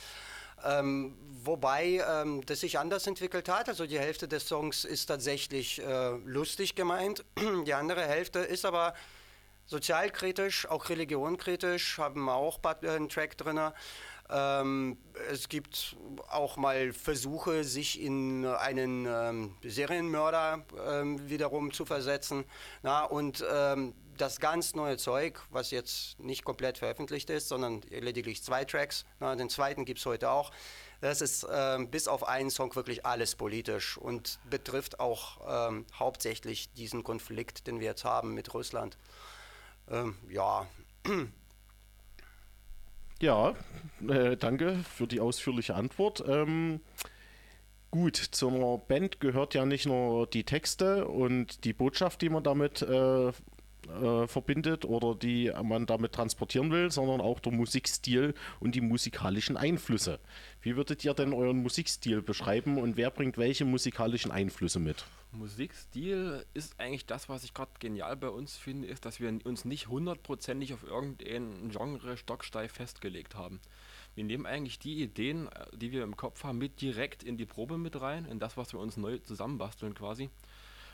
Ähm, 0.65 1.17
wobei 1.45 2.03
ähm, 2.09 2.45
das 2.47 2.61
sich 2.61 2.79
anders 2.79 3.07
entwickelt 3.07 3.49
hat. 3.49 3.69
Also 3.69 3.87
die 3.87 3.99
Hälfte 3.99 4.29
des 4.29 4.47
Songs 4.47 4.85
ist 4.85 5.07
tatsächlich 5.07 5.83
äh, 5.83 6.11
lustig 6.25 6.75
gemeint. 6.75 7.25
Die 7.67 7.75
andere 7.75 8.03
Hälfte 8.03 8.41
ist 8.41 8.65
aber 8.65 8.95
sozialkritisch, 9.67 10.69
auch 10.69 10.89
religionkritisch, 10.89 11.99
haben 11.99 12.29
auch 12.29 12.61
äh, 12.65 12.89
einen 12.89 13.09
Track 13.09 13.37
drin. 13.39 13.61
Ähm, 14.31 14.97
es 15.31 15.49
gibt 15.49 15.97
auch 16.31 16.57
mal 16.57 16.93
Versuche, 16.93 17.65
sich 17.65 18.01
in 18.01 18.47
einen 18.47 19.07
ähm, 19.07 19.57
Serienmörder 19.63 20.65
ähm, 20.89 21.29
wiederum 21.29 21.73
zu 21.73 21.85
versetzen. 21.85 22.45
Na, 22.83 23.05
und 23.05 23.45
ähm, 23.53 23.95
das 24.17 24.41
ganz 24.41 24.75
neue 24.75 24.97
Zeug, 24.97 25.41
was 25.51 25.71
jetzt 25.71 26.19
nicht 26.19 26.45
komplett 26.45 26.79
veröffentlicht 26.79 27.31
ist, 27.31 27.49
sondern 27.49 27.83
lediglich 27.91 28.43
zwei 28.43 28.65
Tracks, 28.65 29.05
na, 29.21 29.35
den 29.37 29.49
zweiten 29.49 29.85
gibt 29.85 30.01
es 30.01 30.07
heute 30.07 30.31
auch, 30.31 30.51
das 31.01 31.21
ist 31.21 31.47
ähm, 31.51 31.91
bis 31.91 32.09
auf 32.09 32.27
einen 32.27 32.51
Song 32.51 32.75
wirklich 32.77 33.05
alles 33.05 33.35
politisch 33.35 33.97
und 33.97 34.39
betrifft 34.49 35.01
auch 35.01 35.69
ähm, 35.71 35.87
hauptsächlich 35.99 36.73
diesen 36.75 37.03
Konflikt, 37.03 37.67
den 37.67 37.81
wir 37.81 37.87
jetzt 37.89 38.05
haben 38.05 38.35
mit 38.35 38.53
Russland. 38.55 38.97
Ähm, 39.91 40.17
ja, 40.29 40.67
Ja, 43.23 43.55
äh, 44.09 44.37
danke 44.37 44.79
für 44.97 45.07
die 45.07 45.21
ausführliche 45.21 45.77
Antwort. 45.77 46.25
Ähm, 46.27 46.81
gut, 47.93 48.17
zu 48.17 48.49
einer 48.49 48.79
Band 48.79 49.21
gehört 49.21 49.55
ja 49.55 49.65
nicht 49.65 49.87
nur 49.87 50.27
die 50.27 50.43
Texte 50.43 51.07
und 51.07 51.63
die 51.63 51.73
Botschaft, 51.73 52.21
die 52.21 52.31
man 52.31 52.43
damit 52.43 52.83
äh, 52.83 53.31
äh, 53.89 54.27
verbindet 54.27 54.85
oder 54.85 55.15
die 55.15 55.53
man 55.63 55.87
damit 55.87 56.13
transportieren 56.13 56.71
will, 56.71 56.91
sondern 56.91 57.21
auch 57.21 57.41
der 57.41 57.53
Musikstil 57.53 58.35
und 58.61 58.75
die 58.75 58.81
musikalischen 58.81 59.57
Einflüsse. 59.57 60.21
Wie 60.61 60.77
würdet 60.77 61.05
ihr 61.05 61.15
denn 61.15 61.33
euren 61.33 61.63
Musikstil 61.63 62.23
beschreiben 62.23 62.79
und 62.79 62.97
wer 62.97 63.11
bringt 63.11 63.39
welche 63.39 63.65
musikalischen 63.65 64.31
Einflüsse 64.31 64.79
mit? 64.79 65.05
Musikstil 65.33 66.45
ist 66.53 66.79
eigentlich 66.79 67.07
das, 67.07 67.29
was 67.29 67.43
ich 67.43 67.55
gerade 67.55 67.73
genial 67.81 68.17
bei 68.17 68.29
uns 68.29 68.57
finde, 68.57 68.87
ist, 68.87 69.07
dass 69.07 69.19
wir 69.19 69.33
uns 69.45 69.65
nicht 69.65 69.89
hundertprozentig 69.89 70.75
auf 70.75 70.83
irgendein 70.83 71.71
Genre 71.71 72.17
stocksteif 72.17 72.73
festgelegt 72.73 73.35
haben. 73.35 73.61
Wir 74.15 74.25
nehmen 74.25 74.45
eigentlich 74.45 74.79
die 74.79 75.03
Ideen, 75.03 75.49
äh, 75.49 75.67
die 75.75 75.91
wir 75.91 76.03
im 76.03 76.17
Kopf 76.17 76.45
haben, 76.45 76.59
mit 76.59 76.81
direkt 76.81 77.23
in 77.23 77.39
die 77.39 77.47
Probe 77.47 77.79
mit 77.79 78.01
rein, 78.01 78.27
in 78.27 78.39
das, 78.39 78.57
was 78.57 78.73
wir 78.73 78.81
uns 78.81 78.97
neu 78.97 79.19
zusammenbasteln 79.19 79.95
quasi. 79.95 80.29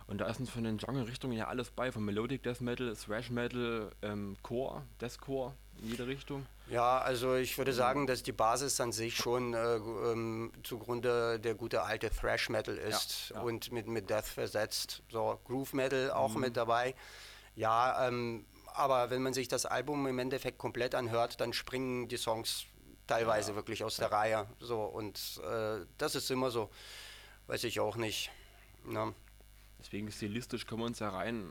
Und 0.08 0.18
da 0.18 0.26
ist 0.26 0.40
uns 0.40 0.48
von 0.48 0.64
den 0.64 0.78
Genre-Richtungen 0.78 1.36
ja 1.36 1.48
alles 1.48 1.70
bei, 1.70 1.92
von 1.92 2.02
Melodic 2.02 2.42
Death 2.42 2.62
Metal, 2.62 2.96
Thrash 2.96 3.28
Metal, 3.28 3.92
ähm, 4.00 4.36
Core, 4.42 4.82
Deathcore, 5.02 5.52
in 5.82 5.90
jede 5.90 6.06
Richtung. 6.06 6.46
Ja, 6.70 6.98
also 6.98 7.34
ich 7.34 7.58
würde 7.58 7.74
sagen, 7.74 8.06
dass 8.06 8.22
die 8.22 8.32
Basis 8.32 8.80
an 8.80 8.90
sich 8.90 9.16
schon 9.16 9.52
äh, 9.52 9.76
ähm, 9.76 10.50
zugrunde 10.62 11.38
der 11.38 11.54
gute 11.54 11.82
alte 11.82 12.08
Thrash 12.08 12.48
Metal 12.48 12.74
ist 12.74 13.32
ja. 13.34 13.42
und 13.42 13.70
mit, 13.70 13.86
mit 13.86 14.08
Death 14.08 14.24
versetzt. 14.24 15.02
So 15.10 15.38
Groove 15.44 15.74
Metal 15.74 16.10
auch 16.10 16.34
mit 16.34 16.56
dabei. 16.56 16.94
Ja, 17.54 18.08
ähm, 18.08 18.46
aber 18.74 19.10
wenn 19.10 19.22
man 19.22 19.34
sich 19.34 19.48
das 19.48 19.66
Album 19.66 20.06
im 20.06 20.18
Endeffekt 20.18 20.56
komplett 20.56 20.94
anhört, 20.94 21.38
dann 21.40 21.52
springen 21.52 22.08
die 22.08 22.16
Songs 22.16 22.64
teilweise 23.06 23.54
wirklich 23.56 23.84
aus 23.84 23.96
der 23.96 24.10
Reihe. 24.10 24.46
So 24.58 24.82
und 24.84 25.40
äh, 25.44 25.84
das 25.98 26.14
ist 26.14 26.30
immer 26.30 26.50
so. 26.50 26.70
Weiß 27.46 27.64
ich 27.64 27.80
auch 27.80 27.96
nicht. 27.96 28.30
Ne? 28.84 29.14
Deswegen 29.80 30.10
stilistisch 30.10 30.66
kommen 30.66 30.82
wir 30.82 30.86
uns 30.86 30.98
ja 30.98 31.08
rein, 31.08 31.48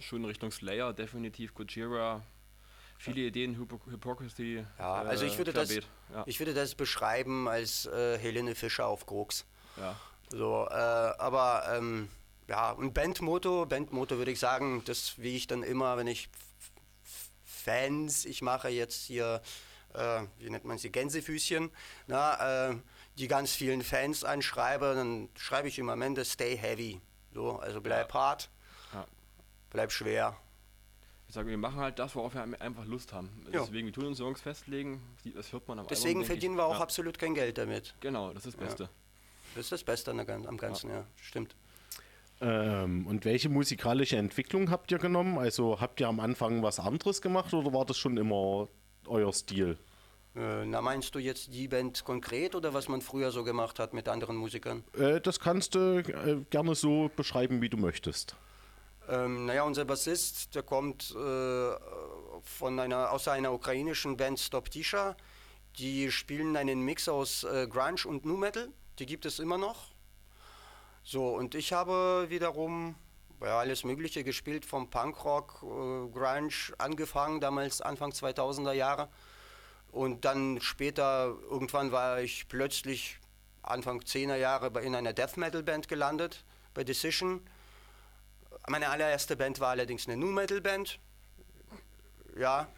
schon 0.00 0.24
Richtung 0.24 0.50
Slayer, 0.50 0.92
definitiv 0.92 1.54
Gojira, 1.54 2.22
viele 2.98 3.20
Ideen, 3.22 3.56
Hypo 3.56 3.80
Hypocrisy. 3.90 4.64
Ja, 4.78 5.02
äh, 5.02 5.06
also 5.08 5.24
ich 5.24 5.38
würde, 5.38 5.52
das, 5.52 5.70
Querbeet, 5.70 5.88
Ja, 6.12 6.24
ich 6.26 6.38
würde 6.38 6.54
das 6.54 6.74
beschreiben 6.74 7.48
als 7.48 7.86
äh, 7.86 8.18
Helene 8.18 8.54
Fischer 8.54 8.86
auf 8.86 9.06
Koks. 9.06 9.46
ja. 9.76 9.96
So, 10.32 10.68
äh, 10.70 10.74
aber 10.74 11.64
ähm, 11.76 12.08
ja, 12.46 12.76
ein 12.78 12.92
Bandmotto, 12.92 13.66
Bandmotto 13.66 14.16
würde 14.16 14.30
ich 14.30 14.38
sagen, 14.38 14.82
das 14.84 15.18
wie 15.18 15.34
ich 15.34 15.48
dann 15.48 15.64
immer, 15.64 15.96
wenn 15.96 16.06
ich 16.06 16.28
Fans, 17.44 18.24
ich 18.24 18.40
mache 18.40 18.68
jetzt 18.68 19.02
hier, 19.06 19.42
äh, 19.92 20.22
wie 20.38 20.50
nennt 20.50 20.64
man 20.64 20.78
sie, 20.78 20.90
Gänsefüßchen, 20.90 21.70
na, 22.06 22.70
äh, 22.70 22.76
die 23.18 23.26
ganz 23.26 23.52
vielen 23.52 23.82
Fans 23.82 24.22
anschreibe, 24.22 24.94
dann 24.94 25.28
schreibe 25.34 25.66
ich 25.66 25.80
immer 25.80 25.94
am 25.94 26.02
Ende 26.02 26.24
Stay 26.24 26.56
Heavy. 26.56 27.00
So, 27.32 27.58
also 27.58 27.80
bleib 27.80 28.12
hart, 28.12 28.50
Ja. 28.92 29.06
bleib 29.70 29.92
schwer. 29.92 30.36
Ich 31.28 31.34
sage, 31.34 31.48
wir 31.48 31.58
machen 31.58 31.78
halt 31.78 31.98
das, 32.00 32.16
worauf 32.16 32.34
wir 32.34 32.60
einfach 32.60 32.84
Lust 32.86 33.12
haben. 33.12 33.30
Ja. 33.52 33.60
Deswegen, 33.60 33.86
wir 33.86 33.92
tun 33.92 34.06
uns 34.06 34.18
Songs 34.18 34.40
festlegen, 34.40 35.00
das 35.34 35.52
hört 35.52 35.68
man 35.68 35.78
am 35.78 35.86
Deswegen 35.86 36.20
Album, 36.20 36.26
verdienen 36.26 36.54
ich. 36.54 36.58
wir 36.58 36.64
auch 36.64 36.74
ja. 36.74 36.80
absolut 36.80 37.18
kein 37.20 37.34
Geld 37.34 37.56
damit. 37.56 37.94
Genau, 38.00 38.32
das 38.32 38.46
ist 38.46 38.58
das 38.58 38.66
Beste. 38.66 38.90
Das 39.54 39.64
ist 39.64 39.72
das 39.72 39.84
Beste 39.84 40.10
am 40.10 40.56
Ganzen, 40.56 40.90
ja, 40.90 41.04
stimmt. 41.22 41.54
Ähm, 42.40 43.06
und 43.06 43.24
welche 43.24 43.48
musikalische 43.48 44.16
Entwicklung 44.16 44.70
habt 44.70 44.90
ihr 44.90 44.98
genommen? 44.98 45.38
Also 45.38 45.80
habt 45.80 46.00
ihr 46.00 46.08
am 46.08 46.20
Anfang 46.20 46.62
was 46.62 46.80
anderes 46.80 47.20
gemacht 47.20 47.52
oder 47.52 47.72
war 47.72 47.84
das 47.84 47.98
schon 47.98 48.16
immer 48.16 48.68
euer 49.06 49.32
Stil? 49.32 49.78
Äh, 50.36 50.64
na, 50.64 50.80
meinst 50.80 51.14
du 51.14 51.18
jetzt 51.18 51.52
die 51.52 51.66
Band 51.66 52.04
konkret 52.04 52.54
oder 52.54 52.72
was 52.72 52.88
man 52.88 53.00
früher 53.00 53.32
so 53.32 53.42
gemacht 53.42 53.78
hat 53.78 53.92
mit 53.92 54.08
anderen 54.08 54.36
Musikern? 54.36 54.84
Äh, 54.96 55.20
das 55.20 55.40
kannst 55.40 55.74
du 55.74 55.98
äh, 55.98 56.44
gerne 56.50 56.74
so 56.74 57.10
beschreiben, 57.16 57.60
wie 57.60 57.68
du 57.68 57.76
möchtest. 57.76 58.36
Ähm, 59.08 59.46
naja, 59.46 59.64
unser 59.64 59.84
Bassist, 59.84 60.54
der 60.54 60.62
kommt 60.62 61.10
äh, 61.16 61.70
von 62.42 62.78
einer, 62.78 63.10
aus 63.10 63.26
einer 63.26 63.52
ukrainischen 63.52 64.16
Band 64.16 64.38
Stop 64.38 64.70
Tisha. 64.70 65.16
Die 65.78 66.12
spielen 66.12 66.56
einen 66.56 66.80
Mix 66.82 67.08
aus 67.08 67.42
äh, 67.42 67.66
Grunge 67.66 68.06
und 68.06 68.24
Nu 68.24 68.36
Metal. 68.36 68.68
Die 69.00 69.06
gibt 69.06 69.26
es 69.26 69.40
immer 69.40 69.58
noch. 69.58 69.88
So, 71.02 71.28
und 71.34 71.56
ich 71.56 71.72
habe 71.72 72.26
wiederum 72.28 72.94
ja, 73.40 73.58
alles 73.58 73.82
Mögliche 73.84 74.22
gespielt, 74.22 74.64
vom 74.64 74.90
Punkrock, 74.90 75.62
äh, 75.62 75.66
Grunge 75.66 76.74
angefangen, 76.78 77.40
damals 77.40 77.80
Anfang 77.80 78.10
2000er 78.10 78.72
Jahre. 78.72 79.08
Und 79.90 80.24
dann 80.24 80.60
später, 80.60 81.36
irgendwann 81.50 81.90
war 81.90 82.20
ich 82.20 82.48
plötzlich 82.48 83.18
Anfang 83.62 84.00
10er 84.00 84.36
Jahre 84.36 84.80
in 84.82 84.94
einer 84.94 85.12
Death 85.12 85.36
Metal 85.36 85.62
Band 85.62 85.88
gelandet, 85.88 86.44
bei 86.74 86.84
Decision 86.84 87.42
Meine 88.68 88.88
allererste 88.90 89.36
Band 89.36 89.58
war 89.58 89.70
allerdings 89.70 90.06
eine 90.06 90.16
Nu 90.16 90.26
Metal 90.26 90.60
Band. 90.60 91.00
Ja. 92.38 92.68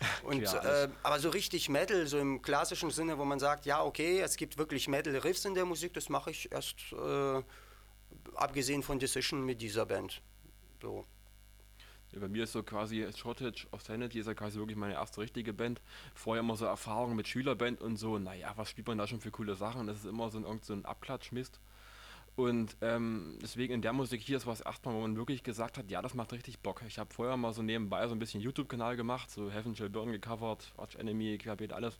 Und, 0.22 0.42
äh, 0.42 0.88
aber 1.02 1.18
so 1.18 1.30
richtig 1.30 1.68
Metal, 1.68 2.06
so 2.06 2.18
im 2.18 2.40
klassischen 2.40 2.90
Sinne, 2.90 3.18
wo 3.18 3.24
man 3.24 3.40
sagt, 3.40 3.66
ja, 3.66 3.82
okay, 3.82 4.20
es 4.20 4.36
gibt 4.36 4.56
wirklich 4.56 4.86
Metal-Riffs 4.86 5.44
in 5.44 5.54
der 5.54 5.64
Musik, 5.64 5.92
das 5.94 6.08
mache 6.08 6.30
ich 6.30 6.52
erst 6.52 6.92
äh, 6.92 7.42
abgesehen 8.34 8.84
von 8.84 9.00
Decision 9.00 9.44
mit 9.44 9.60
dieser 9.60 9.86
Band. 9.86 10.22
So. 10.80 11.04
Bei 12.14 12.28
mir 12.28 12.44
ist 12.44 12.52
so 12.52 12.62
quasi 12.62 13.06
Shortage 13.14 13.66
of 13.70 13.82
Sanity 13.82 14.20
ist 14.20 14.26
ja 14.26 14.34
quasi 14.34 14.58
wirklich 14.58 14.76
meine 14.76 14.94
erste 14.94 15.20
richtige 15.20 15.52
Band. 15.52 15.80
Vorher 16.14 16.40
immer 16.40 16.56
so 16.56 16.64
Erfahrungen 16.64 17.16
mit 17.16 17.28
Schülerband 17.28 17.80
und 17.82 17.96
so, 17.96 18.18
naja, 18.18 18.52
was 18.56 18.70
spielt 18.70 18.86
man 18.86 18.98
da 18.98 19.06
schon 19.06 19.20
für 19.20 19.30
coole 19.30 19.54
Sachen? 19.54 19.86
Das 19.86 19.98
ist 19.98 20.06
immer 20.06 20.30
so 20.30 20.38
ein, 20.38 20.44
irgend 20.44 20.64
so 20.64 20.72
ein 20.72 20.84
Abklatschmist. 20.84 21.60
Und 22.38 22.76
ähm, 22.82 23.36
deswegen 23.42 23.74
in 23.74 23.82
der 23.82 23.92
Musik 23.92 24.20
hier 24.20 24.36
ist 24.36 24.46
was 24.46 24.60
erstmal, 24.60 24.94
wo 24.94 25.00
man 25.00 25.16
wirklich 25.16 25.42
gesagt 25.42 25.76
hat, 25.76 25.90
ja, 25.90 26.00
das 26.00 26.14
macht 26.14 26.32
richtig 26.32 26.60
Bock. 26.60 26.82
Ich 26.86 26.98
habe 26.98 27.12
vorher 27.12 27.36
mal 27.36 27.52
so 27.52 27.62
nebenbei 27.62 28.06
so 28.06 28.14
ein 28.14 28.20
bisschen 28.20 28.40
YouTube-Kanal 28.40 28.96
gemacht, 28.96 29.28
so 29.28 29.50
Heaven 29.50 29.74
Shall 29.74 29.90
Burn 29.90 30.12
gecovert, 30.12 30.72
Arch 30.76 30.94
Enemy, 30.94 31.36
Querbeet, 31.38 31.72
alles. 31.72 31.98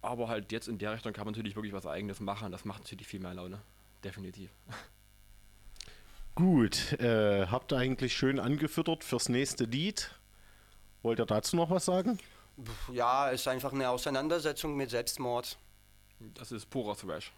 Aber 0.00 0.28
halt 0.28 0.52
jetzt 0.52 0.68
in 0.68 0.78
der 0.78 0.92
Richtung 0.92 1.12
kann 1.12 1.24
man 1.24 1.34
natürlich 1.34 1.56
wirklich 1.56 1.72
was 1.72 1.88
eigenes 1.88 2.20
machen. 2.20 2.52
Das 2.52 2.64
macht 2.64 2.84
natürlich 2.84 3.08
viel 3.08 3.18
mehr 3.18 3.34
Laune. 3.34 3.60
Definitiv. 4.04 4.50
Gut, 6.36 6.92
äh, 7.00 7.46
habt 7.46 7.72
ihr 7.72 7.78
eigentlich 7.78 8.14
schön 8.14 8.38
angefüttert 8.38 9.04
fürs 9.04 9.30
nächste 9.30 9.64
Lied? 9.64 10.10
Wollt 11.00 11.18
ihr 11.18 11.24
dazu 11.24 11.56
noch 11.56 11.70
was 11.70 11.86
sagen? 11.86 12.18
Ja, 12.92 13.30
ist 13.30 13.48
einfach 13.48 13.72
eine 13.72 13.88
Auseinandersetzung 13.88 14.76
mit 14.76 14.90
Selbstmord. 14.90 15.58
Das 16.34 16.52
ist 16.52 16.68
purer 16.68 16.94
Thrash. 16.94 17.32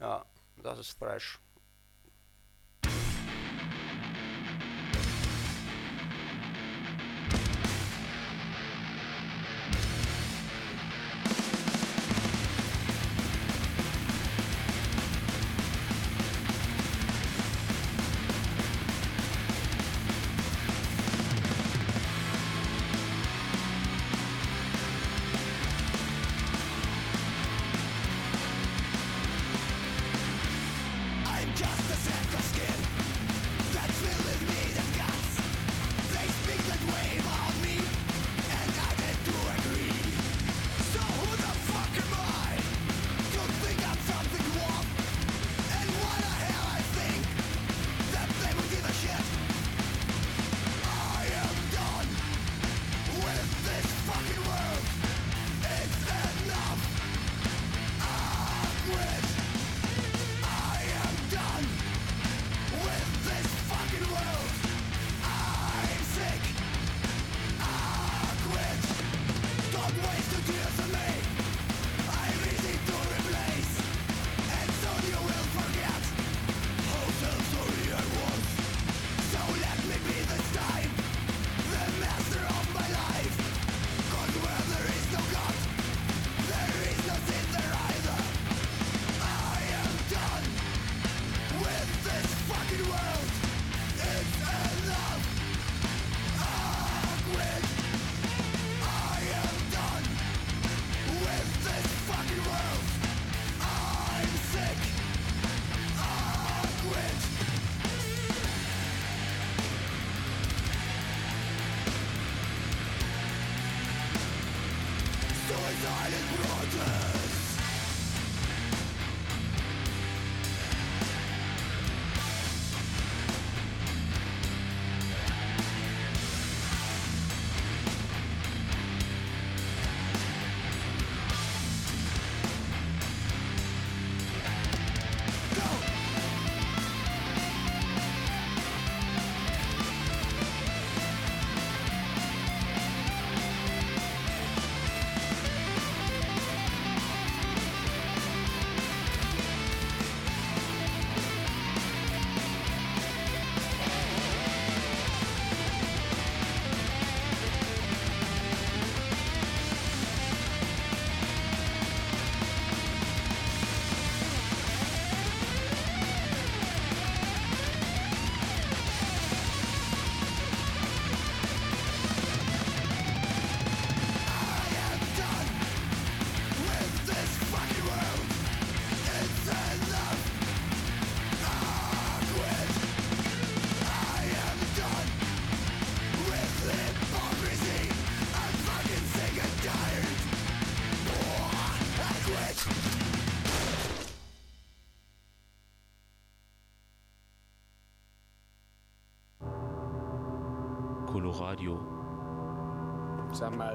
Ja, 0.00 0.24
das 0.62 0.78
ist 0.78 0.98
fresh. 0.98 1.38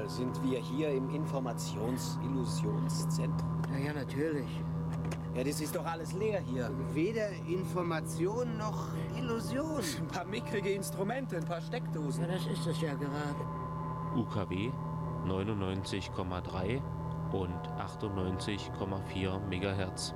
Sind 0.07 0.41
wir 0.43 0.59
hier 0.59 0.91
im 0.91 1.09
Informationsillusionszentrum? 1.09 3.61
Ja, 3.71 3.77
ja, 3.87 3.93
natürlich. 3.93 4.49
Ja, 5.35 5.43
das 5.43 5.59
ist 5.61 5.75
doch 5.75 5.85
alles 5.85 6.13
leer 6.13 6.39
hier. 6.41 6.69
Weder 6.93 7.29
Information 7.47 8.57
noch 8.57 8.89
Illusion. 9.17 9.81
Ein 9.99 10.07
paar 10.07 10.25
mickrige 10.25 10.69
Instrumente, 10.71 11.37
ein 11.37 11.45
paar 11.45 11.61
Steckdosen. 11.61 12.23
Ja, 12.23 12.29
das 12.33 12.45
ist 12.45 12.67
es 12.67 12.81
ja 12.81 12.93
gerade. 12.93 13.43
UKW 14.15 14.69
99,3 15.25 16.81
und 17.31 17.67
98,4 17.79 19.39
Megahertz. 19.47 20.13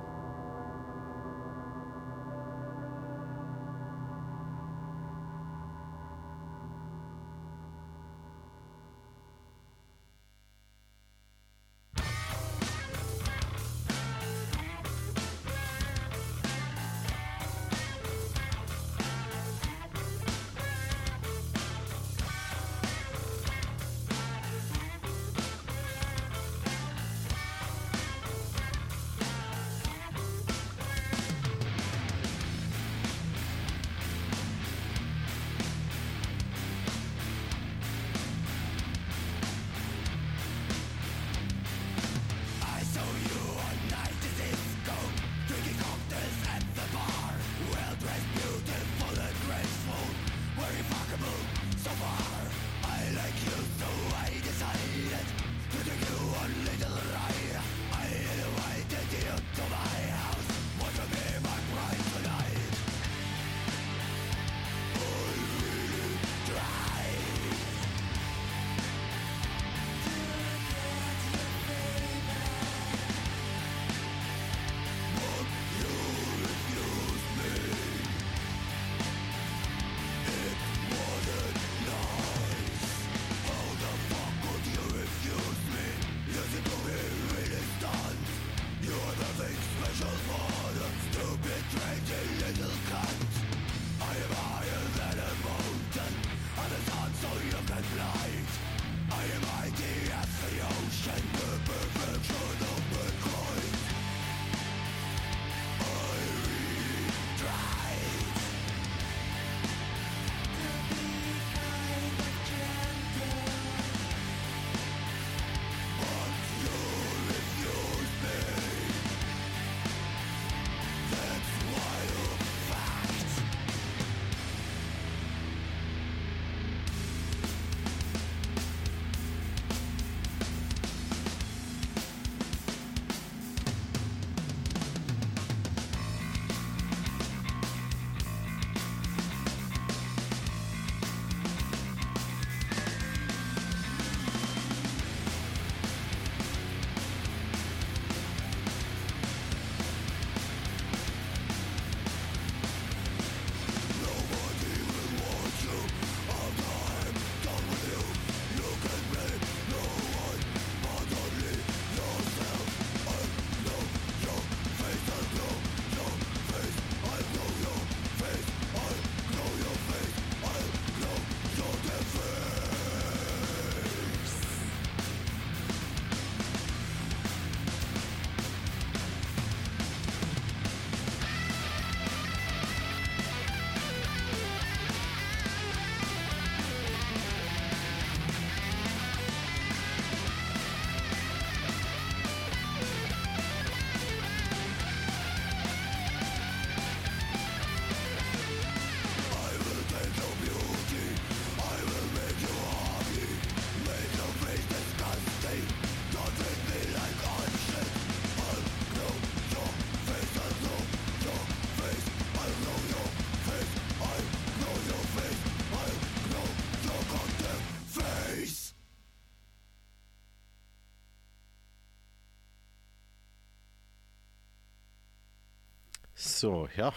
So, 226.38 226.68
ja, 226.76 226.92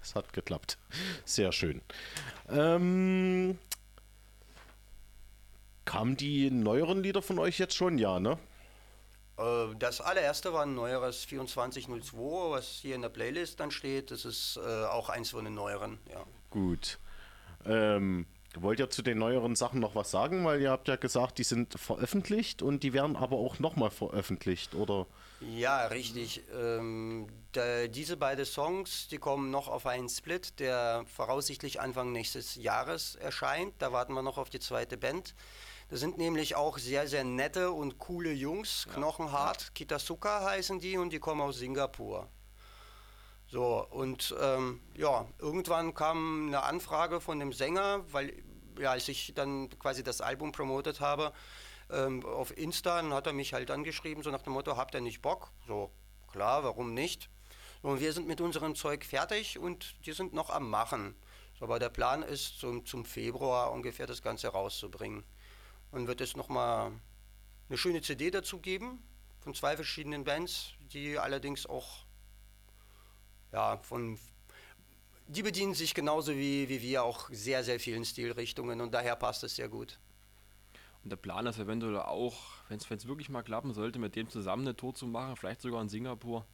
es 0.00 0.14
hat 0.14 0.32
geklappt. 0.32 0.78
Sehr 1.24 1.50
schön. 1.50 1.82
Ähm, 2.48 3.58
kamen 5.84 6.16
die 6.16 6.48
neueren 6.52 7.02
Lieder 7.02 7.20
von 7.20 7.40
euch 7.40 7.58
jetzt 7.58 7.74
schon? 7.74 7.98
Ja, 7.98 8.20
ne? 8.20 8.38
Äh, 9.36 9.74
Das 9.80 10.00
allererste 10.00 10.52
war 10.52 10.62
ein 10.62 10.76
neueres 10.76 11.22
2402, 11.22 12.50
was 12.52 12.68
hier 12.68 12.94
in 12.94 13.02
der 13.02 13.08
Playlist 13.08 13.58
dann 13.58 13.72
steht. 13.72 14.12
Das 14.12 14.24
ist 14.24 14.60
äh, 14.64 14.84
auch 14.84 15.08
eins 15.08 15.30
von 15.30 15.44
den 15.44 15.54
neueren, 15.54 15.98
ja. 16.12 16.22
Gut. 16.50 17.00
Ähm, 17.66 18.26
wollt 18.62 18.78
ihr 18.80 18.90
zu 18.90 19.02
den 19.02 19.18
neueren 19.18 19.56
Sachen 19.56 19.80
noch 19.80 19.94
was 19.94 20.10
sagen? 20.10 20.44
Weil 20.44 20.60
ihr 20.60 20.70
habt 20.70 20.88
ja 20.88 20.96
gesagt, 20.96 21.38
die 21.38 21.44
sind 21.44 21.78
veröffentlicht 21.78 22.62
und 22.62 22.82
die 22.82 22.92
werden 22.92 23.16
aber 23.16 23.36
auch 23.36 23.58
nochmal 23.58 23.90
veröffentlicht, 23.90 24.74
oder? 24.74 25.06
Ja, 25.40 25.86
richtig. 25.86 26.42
Ähm, 26.54 27.26
da, 27.52 27.86
diese 27.86 28.16
beiden 28.16 28.44
Songs, 28.44 29.08
die 29.08 29.18
kommen 29.18 29.50
noch 29.50 29.68
auf 29.68 29.86
einen 29.86 30.08
Split, 30.08 30.58
der 30.58 31.04
voraussichtlich 31.06 31.80
Anfang 31.80 32.12
nächstes 32.12 32.56
Jahres 32.56 33.14
erscheint. 33.14 33.74
Da 33.78 33.92
warten 33.92 34.12
wir 34.14 34.22
noch 34.22 34.38
auf 34.38 34.50
die 34.50 34.60
zweite 34.60 34.96
Band. 34.96 35.34
Das 35.90 36.00
sind 36.00 36.18
nämlich 36.18 36.54
auch 36.54 36.76
sehr, 36.78 37.08
sehr 37.08 37.24
nette 37.24 37.70
und 37.70 37.98
coole 37.98 38.32
Jungs, 38.32 38.86
knochenhart. 38.92 39.74
Kitasuka 39.74 40.44
heißen 40.44 40.80
die 40.80 40.98
und 40.98 41.12
die 41.12 41.18
kommen 41.18 41.40
aus 41.40 41.58
Singapur. 41.58 42.28
So, 43.50 43.86
und 43.90 44.34
ähm, 44.42 44.80
ja, 44.94 45.26
irgendwann 45.38 45.94
kam 45.94 46.48
eine 46.48 46.64
Anfrage 46.64 47.18
von 47.22 47.40
dem 47.40 47.54
Sänger, 47.54 48.04
weil, 48.12 48.34
ja, 48.78 48.92
als 48.92 49.08
ich 49.08 49.32
dann 49.34 49.68
quasi 49.78 50.02
das 50.02 50.20
Album 50.20 50.52
promotet 50.52 51.00
habe, 51.00 51.32
ähm, 51.90 52.24
auf 52.24 52.56
Insta, 52.56 53.00
dann 53.00 53.12
hat 53.12 53.26
er 53.26 53.32
mich 53.32 53.54
halt 53.54 53.70
angeschrieben, 53.70 54.22
so 54.22 54.30
nach 54.30 54.42
dem 54.42 54.52
Motto, 54.52 54.76
habt 54.76 54.94
ihr 54.94 55.00
nicht 55.00 55.22
Bock? 55.22 55.50
So, 55.66 55.90
klar, 56.30 56.64
warum 56.64 56.94
nicht? 56.94 57.28
Und 57.82 58.00
wir 58.00 58.12
sind 58.12 58.26
mit 58.26 58.40
unserem 58.40 58.74
Zeug 58.74 59.04
fertig 59.04 59.58
und 59.58 59.94
die 60.04 60.12
sind 60.12 60.32
noch 60.32 60.50
am 60.50 60.68
Machen. 60.68 61.14
So, 61.58 61.64
aber 61.64 61.78
der 61.78 61.88
Plan 61.88 62.22
ist, 62.22 62.58
zum, 62.58 62.84
zum 62.84 63.04
Februar 63.04 63.72
ungefähr 63.72 64.06
das 64.06 64.22
Ganze 64.22 64.48
rauszubringen. 64.48 65.24
Und 65.90 66.06
wird 66.06 66.20
es 66.20 66.36
nochmal 66.36 66.92
eine 67.68 67.78
schöne 67.78 68.02
CD 68.02 68.30
dazu 68.30 68.58
geben, 68.58 69.02
von 69.40 69.54
zwei 69.54 69.76
verschiedenen 69.76 70.24
Bands, 70.24 70.72
die 70.92 71.18
allerdings 71.18 71.66
auch 71.66 72.04
ja, 73.52 73.78
von 73.78 74.18
die 75.28 75.42
bedienen 75.42 75.74
sich 75.74 75.94
genauso 75.94 76.32
wie, 76.34 76.68
wie 76.68 76.82
wir 76.82 77.04
auch 77.04 77.28
sehr, 77.30 77.62
sehr 77.62 77.78
vielen 77.78 78.04
Stilrichtungen 78.04 78.80
und 78.80 78.92
daher 78.92 79.14
passt 79.16 79.44
es 79.44 79.56
sehr 79.56 79.68
gut. 79.68 79.98
Und 81.04 81.10
der 81.10 81.16
Plan 81.16 81.46
ist 81.46 81.58
eventuell 81.58 81.98
auch, 81.98 82.36
wenn 82.68 82.78
es 82.78 83.06
wirklich 83.06 83.28
mal 83.28 83.42
klappen 83.42 83.72
sollte, 83.72 83.98
mit 83.98 84.16
dem 84.16 84.28
zusammen 84.28 84.62
eine 84.62 84.76
Tour 84.76 84.94
zu 84.94 85.06
machen, 85.06 85.36
vielleicht 85.36 85.60
sogar 85.60 85.80
in 85.82 85.88
Singapur. 85.88 86.44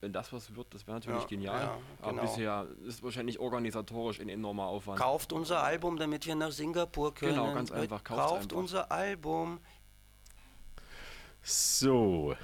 Wenn 0.00 0.12
das 0.12 0.32
was 0.32 0.54
wird, 0.56 0.72
das 0.74 0.86
wäre 0.86 0.96
natürlich 0.96 1.22
Ja, 1.22 1.28
genial. 1.28 1.60
ja, 1.60 1.78
Aber 2.00 2.10
genau. 2.12 2.22
bisher 2.22 2.66
ist 2.86 3.02
wahrscheinlich 3.02 3.38
organisatorisch 3.38 4.18
ein 4.20 4.28
enormer 4.30 4.64
Aufwand. 4.64 4.98
Kauft 4.98 5.32
unser 5.32 5.62
Album, 5.62 5.98
damit 5.98 6.26
wir 6.26 6.34
nach 6.34 6.52
Singapur 6.52 7.14
können. 7.14 7.34
Genau, 7.34 7.52
ganz 7.52 7.70
einfach, 7.70 8.02
kauft's 8.02 8.22
Kauft 8.30 8.42
einfach. 8.44 8.56
unser 8.56 8.90
Album. 8.92 9.60
So. 11.50 12.36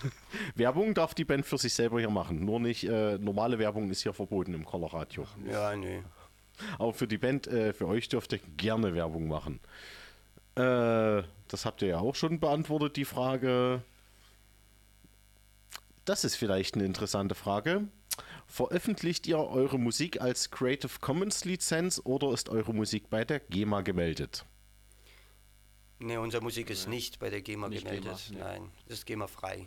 Werbung 0.54 0.94
darf 0.94 1.14
die 1.14 1.24
Band 1.24 1.44
für 1.44 1.58
sich 1.58 1.74
selber 1.74 1.98
hier 1.98 2.10
machen. 2.10 2.44
Nur 2.44 2.60
nicht, 2.60 2.84
äh, 2.84 3.18
normale 3.18 3.58
Werbung 3.58 3.90
ist 3.90 4.02
hier 4.02 4.12
verboten 4.12 4.54
im 4.54 4.64
Coloradio. 4.64 5.26
Ja, 5.50 5.74
nee. 5.74 6.02
Aber 6.78 6.92
für 6.92 7.08
die 7.08 7.18
Band, 7.18 7.48
äh, 7.48 7.72
für 7.72 7.88
euch 7.88 8.08
dürft 8.08 8.32
ihr 8.32 8.40
gerne 8.56 8.94
Werbung 8.94 9.26
machen. 9.26 9.58
Äh, 10.54 11.24
das 11.48 11.64
habt 11.64 11.82
ihr 11.82 11.88
ja 11.88 11.98
auch 11.98 12.14
schon 12.14 12.38
beantwortet, 12.38 12.96
die 12.96 13.04
Frage. 13.04 13.82
Das 16.04 16.24
ist 16.24 16.36
vielleicht 16.36 16.76
eine 16.76 16.84
interessante 16.84 17.34
Frage. 17.34 17.88
Veröffentlicht 18.46 19.26
ihr 19.26 19.38
eure 19.38 19.78
Musik 19.78 20.20
als 20.20 20.50
Creative 20.50 21.00
Commons 21.00 21.44
Lizenz 21.44 22.00
oder 22.04 22.32
ist 22.32 22.48
eure 22.48 22.74
Musik 22.74 23.10
bei 23.10 23.24
der 23.24 23.40
GEMA 23.40 23.80
gemeldet? 23.80 24.44
Nee, 26.02 26.16
unsere 26.16 26.42
Musik 26.42 26.70
ist 26.70 26.88
nicht 26.88 27.18
bei 27.20 27.30
der 27.30 27.42
GEMA 27.42 27.68
Nicht 27.68 27.84
gemeldet. 27.84 28.18
GEMA, 28.28 28.44
nee. 28.44 28.58
Nein, 28.58 28.70
das 28.88 28.98
ist 28.98 29.06
GEMA 29.06 29.26
frei. 29.26 29.66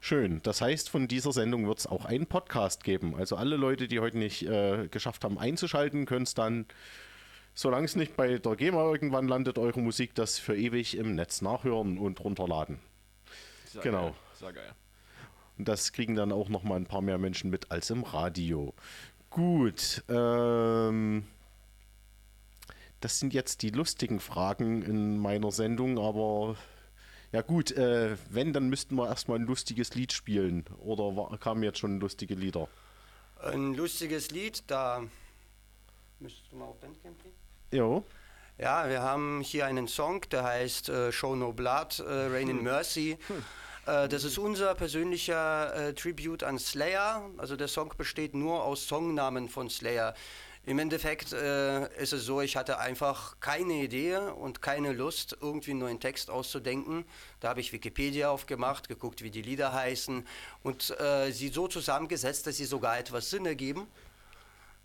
Schön. 0.00 0.40
Das 0.44 0.60
heißt, 0.60 0.88
von 0.88 1.08
dieser 1.08 1.32
Sendung 1.32 1.66
wird 1.66 1.78
es 1.78 1.86
auch 1.86 2.04
einen 2.04 2.26
Podcast 2.26 2.84
geben. 2.84 3.16
Also 3.16 3.36
alle 3.36 3.56
Leute, 3.56 3.88
die 3.88 3.98
heute 3.98 4.16
nicht 4.16 4.42
äh, 4.46 4.86
geschafft 4.88 5.24
haben 5.24 5.38
einzuschalten, 5.38 6.06
können 6.06 6.22
es 6.22 6.34
dann, 6.34 6.66
solange 7.54 7.86
es 7.86 7.96
nicht 7.96 8.16
bei 8.16 8.38
der 8.38 8.56
GEMA 8.56 8.80
irgendwann 8.82 9.26
landet, 9.26 9.58
eure 9.58 9.80
Musik 9.80 10.14
das 10.14 10.38
für 10.38 10.56
ewig 10.56 10.96
im 10.96 11.16
Netz 11.16 11.42
nachhören 11.42 11.98
und 11.98 12.20
runterladen. 12.20 12.78
Sehr 13.66 13.82
genau. 13.82 14.04
Geil. 14.04 14.14
Sehr 14.34 14.52
geil. 14.52 14.72
Und 15.58 15.66
das 15.66 15.92
kriegen 15.92 16.14
dann 16.14 16.30
auch 16.30 16.48
noch 16.48 16.62
mal 16.62 16.76
ein 16.76 16.86
paar 16.86 17.02
mehr 17.02 17.18
Menschen 17.18 17.50
mit 17.50 17.72
als 17.72 17.90
im 17.90 18.04
Radio. 18.04 18.72
Gut. 19.30 20.04
Ähm, 20.08 21.24
das 23.00 23.18
sind 23.18 23.34
jetzt 23.34 23.62
die 23.62 23.70
lustigen 23.70 24.20
Fragen 24.20 24.82
in 24.82 25.18
meiner 25.18 25.52
Sendung, 25.52 25.98
aber 25.98 26.56
ja 27.32 27.42
gut, 27.42 27.72
äh, 27.72 28.16
wenn, 28.30 28.52
dann 28.52 28.68
müssten 28.68 28.94
wir 28.96 29.08
erstmal 29.08 29.38
ein 29.38 29.44
lustiges 29.44 29.94
Lied 29.94 30.12
spielen. 30.12 30.64
Oder 30.80 31.16
war, 31.16 31.36
kamen 31.38 31.62
jetzt 31.62 31.78
schon 31.78 32.00
lustige 32.00 32.34
Lieder? 32.34 32.68
Ein 33.42 33.74
lustiges 33.74 34.30
Lied, 34.30 34.64
da 34.66 35.02
müsstest 36.20 36.50
du 36.50 36.56
mal 36.56 36.64
auf 36.66 36.80
Bandcamp 36.80 37.22
gehen. 37.22 37.32
Jo. 37.70 38.04
Ja, 38.56 38.88
wir 38.88 39.02
haben 39.02 39.40
hier 39.42 39.66
einen 39.66 39.86
Song, 39.86 40.22
der 40.30 40.42
heißt 40.42 40.88
äh, 40.88 41.12
Show 41.12 41.36
No 41.36 41.52
Blood, 41.52 42.00
äh, 42.00 42.26
Rain 42.26 42.48
in 42.48 42.62
Mercy. 42.62 43.16
Äh, 43.86 44.08
das 44.08 44.24
ist 44.24 44.36
unser 44.36 44.74
persönlicher 44.74 45.74
äh, 45.74 45.94
Tribute 45.94 46.42
an 46.42 46.58
Slayer. 46.58 47.30
Also 47.38 47.56
der 47.56 47.68
Song 47.68 47.94
besteht 47.96 48.34
nur 48.34 48.64
aus 48.64 48.86
Songnamen 48.86 49.48
von 49.48 49.70
Slayer. 49.70 50.14
Im 50.68 50.78
Endeffekt 50.78 51.32
äh, 51.32 51.88
ist 51.96 52.12
es 52.12 52.26
so, 52.26 52.42
ich 52.42 52.54
hatte 52.54 52.78
einfach 52.78 53.40
keine 53.40 53.72
Idee 53.72 54.18
und 54.18 54.60
keine 54.60 54.92
Lust, 54.92 55.34
irgendwie 55.40 55.70
einen 55.70 55.80
neuen 55.80 55.98
Text 55.98 56.28
auszudenken. 56.28 57.06
Da 57.40 57.48
habe 57.48 57.60
ich 57.60 57.72
Wikipedia 57.72 58.28
aufgemacht, 58.28 58.86
geguckt, 58.86 59.22
wie 59.22 59.30
die 59.30 59.40
Lieder 59.40 59.72
heißen 59.72 60.26
und 60.62 61.00
äh, 61.00 61.30
sie 61.30 61.48
so 61.48 61.68
zusammengesetzt, 61.68 62.46
dass 62.46 62.58
sie 62.58 62.66
sogar 62.66 62.98
etwas 62.98 63.30
Sinn 63.30 63.46
ergeben. 63.46 63.86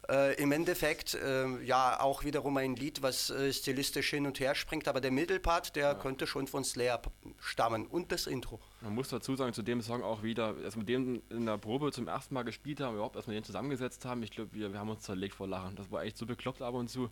Äh, 0.09 0.35
Im 0.41 0.51
Endeffekt, 0.51 1.13
äh, 1.13 1.47
ja, 1.63 1.99
auch 2.01 2.25
wiederum 2.25 2.57
ein 2.57 2.75
Lied, 2.75 3.01
was 3.01 3.29
äh, 3.29 3.53
stilistisch 3.53 4.09
hin 4.09 4.25
und 4.25 4.39
her 4.39 4.53
springt, 4.53 4.87
aber 4.89 4.99
der 4.99 5.11
Mittelpart, 5.11 5.77
der 5.77 5.95
könnte 5.95 6.27
schon 6.27 6.47
von 6.47 6.65
Slayer 6.65 7.01
stammen 7.39 7.87
und 7.87 8.11
das 8.11 8.27
Intro. 8.27 8.59
Man 8.81 8.95
muss 8.95 9.07
dazu 9.07 9.35
sagen, 9.37 9.53
zu 9.53 9.61
dem 9.61 9.81
Song 9.81 10.03
auch 10.03 10.21
wieder, 10.21 10.55
als 10.63 10.75
wir 10.75 10.83
den 10.83 11.21
in 11.29 11.45
der 11.45 11.57
Probe 11.57 11.91
zum 11.93 12.09
ersten 12.09 12.33
Mal 12.33 12.43
gespielt 12.43 12.81
haben, 12.81 12.95
überhaupt 12.95 13.15
erst 13.15 13.27
mal 13.29 13.33
den 13.33 13.45
zusammengesetzt 13.45 14.03
haben, 14.03 14.21
ich 14.23 14.31
glaube, 14.31 14.53
wir, 14.53 14.73
wir 14.73 14.79
haben 14.79 14.89
uns 14.89 15.03
zerlegt 15.03 15.35
vor 15.35 15.47
Lachen. 15.47 15.77
Das 15.77 15.89
war 15.89 16.03
echt 16.03 16.17
so 16.17 16.25
bekloppt 16.25 16.61
ab 16.61 16.73
und 16.73 16.89
zu. 16.89 17.03
Und 17.03 17.11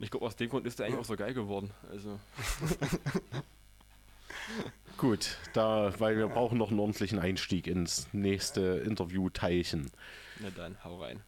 ich 0.00 0.10
glaube, 0.10 0.26
aus 0.26 0.34
dem 0.34 0.50
Grund 0.50 0.66
ist 0.66 0.80
der 0.80 0.86
eigentlich 0.86 1.00
auch 1.00 1.04
so 1.04 1.16
geil 1.16 1.34
geworden. 1.34 1.70
Also, 1.90 2.18
Gut, 4.96 5.36
da, 5.52 5.92
weil 5.98 6.16
wir 6.16 6.26
brauchen 6.26 6.58
noch 6.58 6.70
einen 6.70 6.80
ordentlichen 6.80 7.20
Einstieg 7.20 7.68
ins 7.68 8.08
nächste 8.12 8.82
Interview-Teilchen. 8.84 9.90
na 10.40 10.50
dann, 10.50 10.82
hau 10.82 11.00
rein. 11.00 11.22